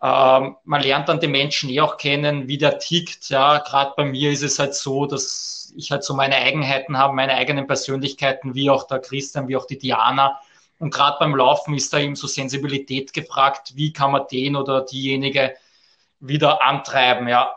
Ähm, 0.03 0.57
man 0.64 0.83
lernt 0.83 1.09
dann 1.09 1.21
den 1.21 1.31
Menschen 1.31 1.71
eh 1.71 1.81
auch 1.81 1.97
kennen, 1.97 2.49
wie 2.49 2.59
der 2.59 2.79
tickt. 2.79 3.31
Ja, 3.31 3.59
gerade 3.59 3.95
bei 3.97 4.05
mir 4.05 4.31
ist 4.31 4.43
es 4.43 4.59
halt 4.59 4.75
so, 4.75 5.07
dass 5.07 5.73
ich 5.75 5.90
halt 5.90 6.05
so 6.05 6.14
meine 6.14 6.37
Eigenheiten 6.37 6.99
habe, 6.99 7.14
meine 7.14 7.35
eigenen 7.35 7.66
Persönlichkeiten, 7.66 8.55
wie 8.55 8.69
auch 8.69 8.87
der 8.87 8.99
Christian, 8.99 9.49
wie 9.49 9.57
auch 9.57 9.66
die 9.66 9.79
Diana. 9.79 10.38
Und 10.81 10.93
gerade 10.93 11.19
beim 11.21 11.37
Laufen 11.37 11.75
ist 11.75 11.93
da 11.93 11.99
eben 11.99 12.16
so 12.16 12.27
Sensibilität 12.27 13.12
gefragt, 13.12 13.73
wie 13.77 13.93
kann 13.93 14.12
man 14.12 14.27
den 14.31 14.57
oder 14.57 14.81
diejenige 14.81 15.55
wieder 16.21 16.62
antreiben, 16.62 17.29
ja. 17.29 17.53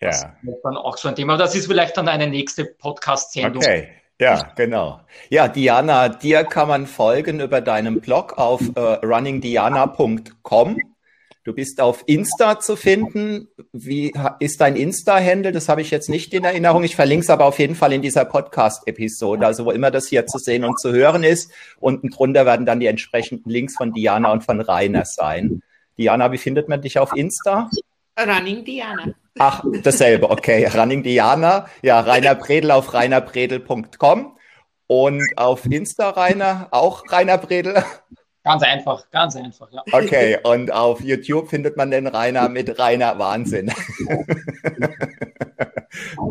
Ja. 0.00 0.08
Das 0.10 0.24
ist 0.24 0.62
dann 0.64 0.76
auch 0.76 0.96
so 0.96 1.08
ein 1.08 1.14
Thema. 1.14 1.34
Aber 1.34 1.42
das 1.44 1.54
ist 1.54 1.66
vielleicht 1.66 1.96
dann 1.96 2.08
eine 2.08 2.26
nächste 2.26 2.64
Podcast-Sendung. 2.64 3.62
Okay. 3.62 3.88
Ja, 4.20 4.52
genau. 4.54 5.00
Ja, 5.30 5.48
Diana, 5.48 6.10
dir 6.10 6.44
kann 6.44 6.68
man 6.68 6.86
folgen 6.86 7.40
über 7.40 7.62
deinen 7.62 8.00
Blog 8.00 8.36
auf 8.36 8.60
äh, 8.74 8.80
runningdiana.com. 8.80 10.76
Du 11.42 11.54
bist 11.54 11.80
auf 11.80 12.02
Insta 12.06 12.60
zu 12.60 12.76
finden. 12.76 13.48
Wie 13.72 14.12
ist 14.40 14.60
dein 14.60 14.76
Insta-Handle? 14.76 15.52
Das 15.52 15.70
habe 15.70 15.80
ich 15.80 15.90
jetzt 15.90 16.10
nicht 16.10 16.34
in 16.34 16.44
Erinnerung. 16.44 16.84
Ich 16.84 16.96
verlinke 16.96 17.24
es 17.24 17.30
aber 17.30 17.46
auf 17.46 17.58
jeden 17.58 17.74
Fall 17.74 17.94
in 17.94 18.02
dieser 18.02 18.26
Podcast-Episode, 18.26 19.46
also 19.46 19.64
wo 19.64 19.70
immer 19.70 19.90
das 19.90 20.06
hier 20.08 20.26
zu 20.26 20.36
sehen 20.36 20.64
und 20.64 20.78
zu 20.78 20.92
hören 20.92 21.24
ist. 21.24 21.50
Unten 21.78 22.10
drunter 22.10 22.44
werden 22.44 22.66
dann 22.66 22.78
die 22.78 22.86
entsprechenden 22.86 23.48
Links 23.48 23.76
von 23.76 23.94
Diana 23.94 24.30
und 24.30 24.44
von 24.44 24.60
Rainer 24.60 25.06
sein. 25.06 25.62
Diana, 25.96 26.30
wie 26.30 26.38
findet 26.38 26.68
man 26.68 26.82
dich 26.82 26.98
auf 26.98 27.16
Insta? 27.16 27.70
Running 28.18 28.62
Diana. 28.62 29.14
Ach, 29.38 29.64
dasselbe, 29.82 30.28
okay. 30.28 30.66
Running 30.66 31.02
Diana. 31.02 31.68
Ja, 31.80 32.00
Rainer 32.00 32.34
Bredel 32.34 32.70
auf 32.70 32.92
rainerbredel.com 32.92 34.36
und 34.88 35.22
auf 35.36 35.64
Insta 35.64 36.10
Rainer 36.10 36.68
auch 36.70 37.04
Rainer 37.10 37.38
Bredel. 37.38 37.82
Ganz 38.42 38.62
einfach, 38.62 39.10
ganz 39.10 39.36
einfach, 39.36 39.70
ja. 39.70 39.82
Okay, 39.92 40.38
und 40.44 40.72
auf 40.72 41.00
YouTube 41.00 41.50
findet 41.50 41.76
man 41.76 41.90
den 41.90 42.06
Rainer 42.06 42.48
mit 42.48 42.78
Rainer 42.78 43.18
Wahnsinn. 43.18 43.70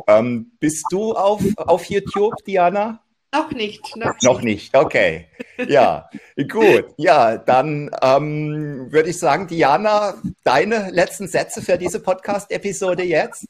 ähm, 0.08 0.52
bist 0.60 0.86
du 0.90 1.14
auf, 1.14 1.44
auf 1.58 1.86
YouTube, 1.86 2.34
Diana? 2.46 3.04
Noch 3.32 3.52
nicht. 3.52 3.96
Noch, 3.96 4.20
noch 4.24 4.42
nicht. 4.42 4.76
okay. 4.76 5.28
Ja, 5.68 6.10
gut. 6.48 6.86
Ja, 6.98 7.38
dann 7.38 7.92
ähm, 8.02 8.92
würde 8.92 9.10
ich 9.10 9.20
sagen, 9.20 9.48
Diana, 9.48 10.16
deine 10.44 10.90
letzten 10.90 11.28
Sätze 11.28 11.62
für 11.62 11.78
diese 11.78 12.00
Podcast-Episode 12.00 13.04
jetzt? 13.04 13.46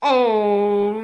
Oh, 0.00 1.02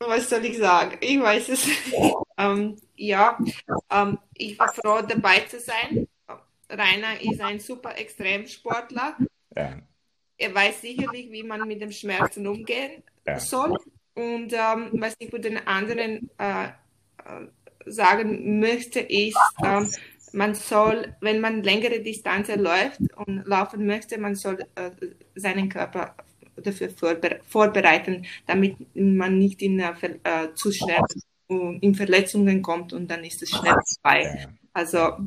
was 0.00 0.28
soll 0.28 0.44
ich 0.44 0.58
sagen? 0.58 0.98
Ich 1.00 1.20
weiß 1.20 1.48
es 1.48 1.66
nicht. 1.66 1.90
Ähm, 2.40 2.76
ja, 2.98 3.38
ähm, 3.90 4.18
ich 4.34 4.58
war 4.58 4.72
froh, 4.72 5.00
dabei 5.06 5.40
zu 5.40 5.60
sein. 5.60 6.06
Rainer 6.68 7.20
ist 7.20 7.40
ein 7.40 7.60
super 7.60 7.96
Extremsportler. 7.96 9.16
Ja. 9.56 9.78
Er 10.36 10.54
weiß 10.54 10.82
sicherlich, 10.82 11.30
wie 11.30 11.42
man 11.42 11.66
mit 11.66 11.80
dem 11.80 11.90
Schmerzen 11.90 12.46
umgehen 12.46 13.02
ja. 13.26 13.40
soll. 13.40 13.78
Und 14.14 14.52
ähm, 14.52 14.90
was 14.92 15.14
ich 15.18 15.30
für 15.30 15.40
den 15.40 15.66
anderen 15.66 16.28
äh, 16.38 16.64
äh, 16.64 16.70
sagen 17.86 18.60
möchte, 18.60 19.00
ist, 19.00 19.38
ähm, 19.64 19.88
man 20.32 20.54
soll, 20.54 21.14
wenn 21.20 21.40
man 21.40 21.62
längere 21.62 22.00
Distanzen 22.00 22.60
läuft 22.60 23.00
und 23.16 23.46
laufen 23.46 23.86
möchte, 23.86 24.18
man 24.18 24.34
soll 24.34 24.58
äh, 24.74 24.90
seinen 25.34 25.68
Körper 25.68 26.14
dafür 26.56 26.90
vorbe 26.90 27.40
vorbereiten, 27.48 28.26
damit 28.46 28.76
man 28.94 29.38
nicht 29.38 29.62
in, 29.62 29.78
äh, 29.78 29.94
zu 30.54 30.72
schnell 30.72 31.00
in 31.48 31.94
Verletzungen 31.94 32.62
kommt 32.62 32.92
und 32.92 33.08
dann 33.08 33.24
ist 33.24 33.42
es 33.42 33.50
schnell 33.50 33.76
vorbei. 34.02 34.48
Also 34.72 35.18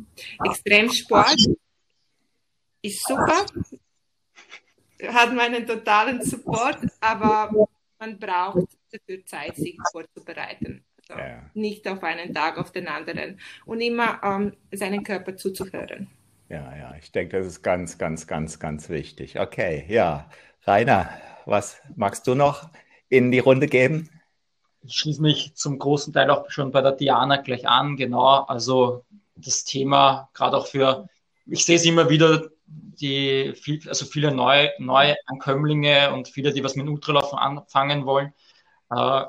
Extremsport 0.45 1.37
ist 2.81 3.07
super, 3.07 3.45
hat 5.07 5.33
meinen 5.33 5.65
totalen 5.65 6.21
Support, 6.21 6.79
aber 6.99 7.51
man 7.99 8.19
braucht 8.19 8.67
dafür 8.91 9.25
Zeit, 9.25 9.55
sich 9.55 9.77
vorzubereiten. 9.91 10.85
Also 11.09 11.21
ja. 11.21 11.49
Nicht 11.53 11.87
auf 11.87 12.03
einen 12.03 12.33
Tag, 12.33 12.57
auf 12.57 12.71
den 12.71 12.87
anderen. 12.87 13.39
Und 13.65 13.81
immer 13.81 14.21
ähm, 14.23 14.53
seinen 14.71 15.03
Körper 15.03 15.35
zuzuhören. 15.35 16.09
Ja, 16.49 16.75
ja, 16.75 16.95
ich 16.99 17.11
denke, 17.11 17.37
das 17.37 17.47
ist 17.47 17.61
ganz, 17.61 17.97
ganz, 17.97 18.27
ganz, 18.27 18.59
ganz 18.59 18.89
wichtig. 18.89 19.39
Okay, 19.39 19.85
ja. 19.87 20.29
Rainer, 20.63 21.09
was 21.45 21.81
magst 21.95 22.27
du 22.27 22.35
noch 22.35 22.69
in 23.09 23.31
die 23.31 23.39
Runde 23.39 23.67
geben? 23.67 24.09
Ich 24.83 24.95
schließe 24.95 25.21
mich 25.21 25.55
zum 25.55 25.77
großen 25.77 26.11
Teil 26.13 26.29
auch 26.31 26.49
schon 26.49 26.71
bei 26.71 26.81
der 26.81 26.93
Diana 26.93 27.37
gleich 27.37 27.67
an. 27.67 27.97
Genau, 27.97 28.43
also 28.43 29.05
das 29.35 29.63
Thema, 29.63 30.29
gerade 30.33 30.57
auch 30.57 30.67
für, 30.67 31.07
ich 31.45 31.65
sehe 31.65 31.75
es 31.75 31.85
immer 31.85 32.09
wieder, 32.09 32.49
die, 32.65 33.53
also 33.87 34.05
viele 34.05 34.33
neue, 34.33 34.71
neue 34.79 35.15
Ankömmlinge 35.27 36.13
und 36.13 36.27
viele, 36.27 36.53
die 36.53 36.63
was 36.63 36.75
mit 36.75 36.87
Ultralaufen 36.87 37.37
anfangen 37.37 38.05
wollen, 38.05 38.33
äh, 38.89 39.23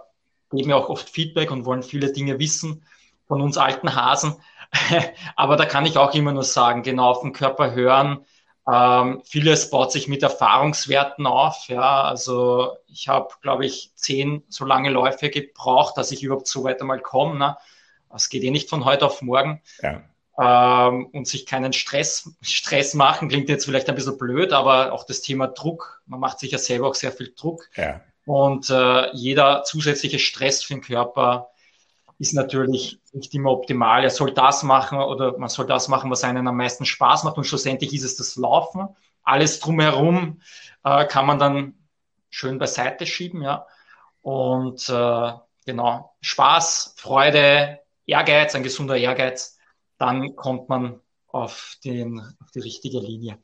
geben 0.50 0.70
ja 0.70 0.76
auch 0.76 0.88
oft 0.88 1.08
Feedback 1.08 1.50
und 1.50 1.64
wollen 1.64 1.82
viele 1.82 2.12
Dinge 2.12 2.38
wissen 2.38 2.84
von 3.26 3.40
uns 3.40 3.56
alten 3.56 3.94
Hasen. 3.94 4.36
Aber 5.36 5.56
da 5.56 5.64
kann 5.64 5.86
ich 5.86 5.96
auch 5.96 6.14
immer 6.14 6.32
nur 6.32 6.44
sagen, 6.44 6.82
genau 6.82 7.10
auf 7.10 7.22
den 7.22 7.32
Körper 7.32 7.72
hören. 7.72 8.24
Ähm, 8.70 9.22
vieles 9.25 9.70
baut 9.70 9.90
sich 9.90 10.07
mit 10.07 10.22
Erfahrungswerten 10.22 11.27
auf. 11.27 11.68
Ja, 11.68 12.03
also 12.03 12.77
ich 12.87 13.09
habe, 13.09 13.29
glaube 13.40 13.66
ich, 13.66 13.92
zehn 13.94 14.44
so 14.48 14.64
lange 14.64 14.90
Läufe 14.90 15.31
gebraucht, 15.31 15.96
dass 15.96 16.12
ich 16.12 16.22
überhaupt 16.22 16.46
so 16.46 16.62
weit 16.64 16.81
einmal 16.81 17.01
komme. 17.01 17.38
Ne? 17.38 17.57
Das 18.11 18.29
geht 18.29 18.44
eh 18.44 18.51
nicht 18.51 18.70
von 18.70 18.85
heute 18.85 19.07
auf 19.07 19.22
morgen. 19.22 19.61
Ja. 19.81 20.03
Ähm, 20.38 21.07
und 21.07 21.27
sich 21.27 21.44
keinen 21.44 21.72
Stress, 21.72 22.31
Stress 22.40 22.94
machen, 22.94 23.29
klingt 23.29 23.48
jetzt 23.48 23.66
vielleicht 23.66 23.88
ein 23.88 23.94
bisschen 23.94 24.16
blöd, 24.16 24.53
aber 24.53 24.92
auch 24.92 25.05
das 25.05 25.20
Thema 25.20 25.46
Druck, 25.46 26.03
man 26.07 26.20
macht 26.20 26.38
sich 26.38 26.53
ja 26.53 26.59
selber 26.59 26.88
auch 26.88 26.94
sehr 26.94 27.12
viel 27.12 27.35
Druck. 27.37 27.68
Ja. 27.77 28.01
Und 28.25 28.70
äh, 28.70 29.11
jeder 29.12 29.64
zusätzliche 29.64 30.18
Stress 30.18 30.62
für 30.62 30.75
den 30.75 30.83
Körper 30.83 31.51
ist 32.22 32.35
natürlich 32.35 33.00
nicht 33.12 33.35
immer 33.35 33.50
optimal. 33.50 34.04
Er 34.04 34.11
soll 34.11 34.32
das 34.32 34.62
machen 34.62 35.00
oder 35.00 35.37
man 35.38 35.48
soll 35.48 35.66
das 35.66 35.88
machen, 35.88 36.08
was 36.08 36.22
einen 36.22 36.46
am 36.46 36.56
meisten 36.56 36.85
Spaß 36.85 37.24
macht. 37.24 37.37
Und 37.37 37.44
schlussendlich 37.44 37.92
ist 37.92 38.04
es 38.04 38.14
das 38.14 38.37
Laufen. 38.37 38.87
Alles 39.24 39.58
drumherum 39.58 40.40
äh, 40.85 41.04
kann 41.06 41.26
man 41.26 41.40
dann 41.40 41.74
schön 42.30 42.61
beiseite 42.61 43.06
schieben, 43.06 43.42
ja. 43.42 43.66
Und 44.20 44.88
äh, 44.88 45.32
genau, 45.66 46.14
Spaß, 46.20 46.94
Freude, 46.96 47.80
Ehrgeiz, 48.06 48.54
ein 48.54 48.62
gesunder 48.62 48.96
Ehrgeiz, 48.96 49.58
dann 49.98 50.37
kommt 50.37 50.68
man 50.68 51.00
auf, 51.26 51.76
den, 51.85 52.20
auf 52.20 52.52
die 52.54 52.61
richtige 52.61 53.00
Linie. 53.00 53.38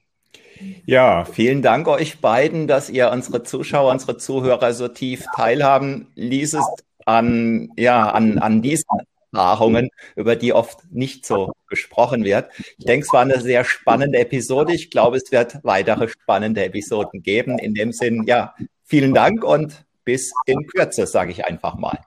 Ja, 0.87 1.25
vielen 1.25 1.63
Dank 1.63 1.89
euch 1.89 2.21
beiden, 2.21 2.69
dass 2.69 2.91
ihr 2.91 3.11
unsere 3.11 3.43
Zuschauer, 3.43 3.91
unsere 3.91 4.19
Zuhörer 4.19 4.73
so 4.73 4.87
tief 4.87 5.25
teilhaben 5.35 6.13
ließest 6.15 6.85
an, 7.09 7.71
ja, 7.77 8.11
an, 8.11 8.39
an 8.39 8.61
diesen 8.61 8.87
Erfahrungen, 9.33 9.89
über 10.15 10.37
die 10.37 10.53
oft 10.53 10.91
nicht 10.91 11.25
so 11.25 11.53
gesprochen 11.69 12.25
wird. 12.25 12.51
Ich 12.79 12.85
denke, 12.85 13.07
es 13.07 13.13
war 13.13 13.23
eine 13.23 13.41
sehr 13.41 13.65
spannende 13.65 14.19
Episode. 14.19 14.75
Ich 14.75 14.91
glaube, 14.91 15.17
es 15.17 15.33
wird 15.33 15.59
weitere 15.65 16.09
spannende 16.09 16.65
Episoden 16.65 17.23
geben. 17.23 17.59
In 17.59 17.75
dem 17.75 17.93
Sinn, 17.93 18.25
ja, 18.27 18.55
vielen 18.85 19.15
Dank 19.15 19.43
und 19.43 19.85
bis 20.05 20.33
in 20.47 20.67
Kürze, 20.67 21.07
sage 21.07 21.33
ich 21.33 21.45
einfach 21.45 21.77
mal. 21.77 21.99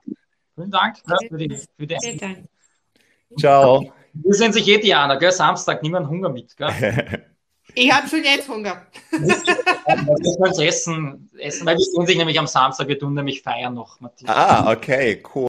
Vielen 0.56 0.72
Dank 0.72 0.98
für 1.30 1.38
die, 1.38 1.58
für 1.78 1.88
die 1.88 1.98
Ciao. 3.40 3.94
Wir 4.14 4.34
sind 4.34 4.54
sich 4.54 4.68
eh 4.68 4.78
Diana, 4.78 5.16
gell? 5.16 5.32
Samstag, 5.32 5.82
niemand 5.84 6.10
Hunger 6.10 6.30
mit, 6.30 6.56
gell? 6.58 7.24
Ich 7.76 7.92
habe 7.92 8.08
schon 8.08 8.24
jetzt 8.24 8.48
Hunger. 8.50 8.86
Das 9.12 10.40
müssen 10.40 10.62
essen, 10.62 11.30
essen, 11.38 11.66
weil 11.66 11.78
wir 11.78 11.86
sehen 11.86 12.06
sich 12.06 12.18
nämlich 12.18 12.40
am 12.40 12.48
Samstag, 12.48 12.88
wir 12.88 13.00
tun 13.00 13.14
nämlich 13.14 13.42
feiern 13.42 13.74
noch, 13.74 14.00
Matthias. 14.00 14.36
Ah, 14.36 14.72
okay, 14.72 15.22
cool. 15.34 15.40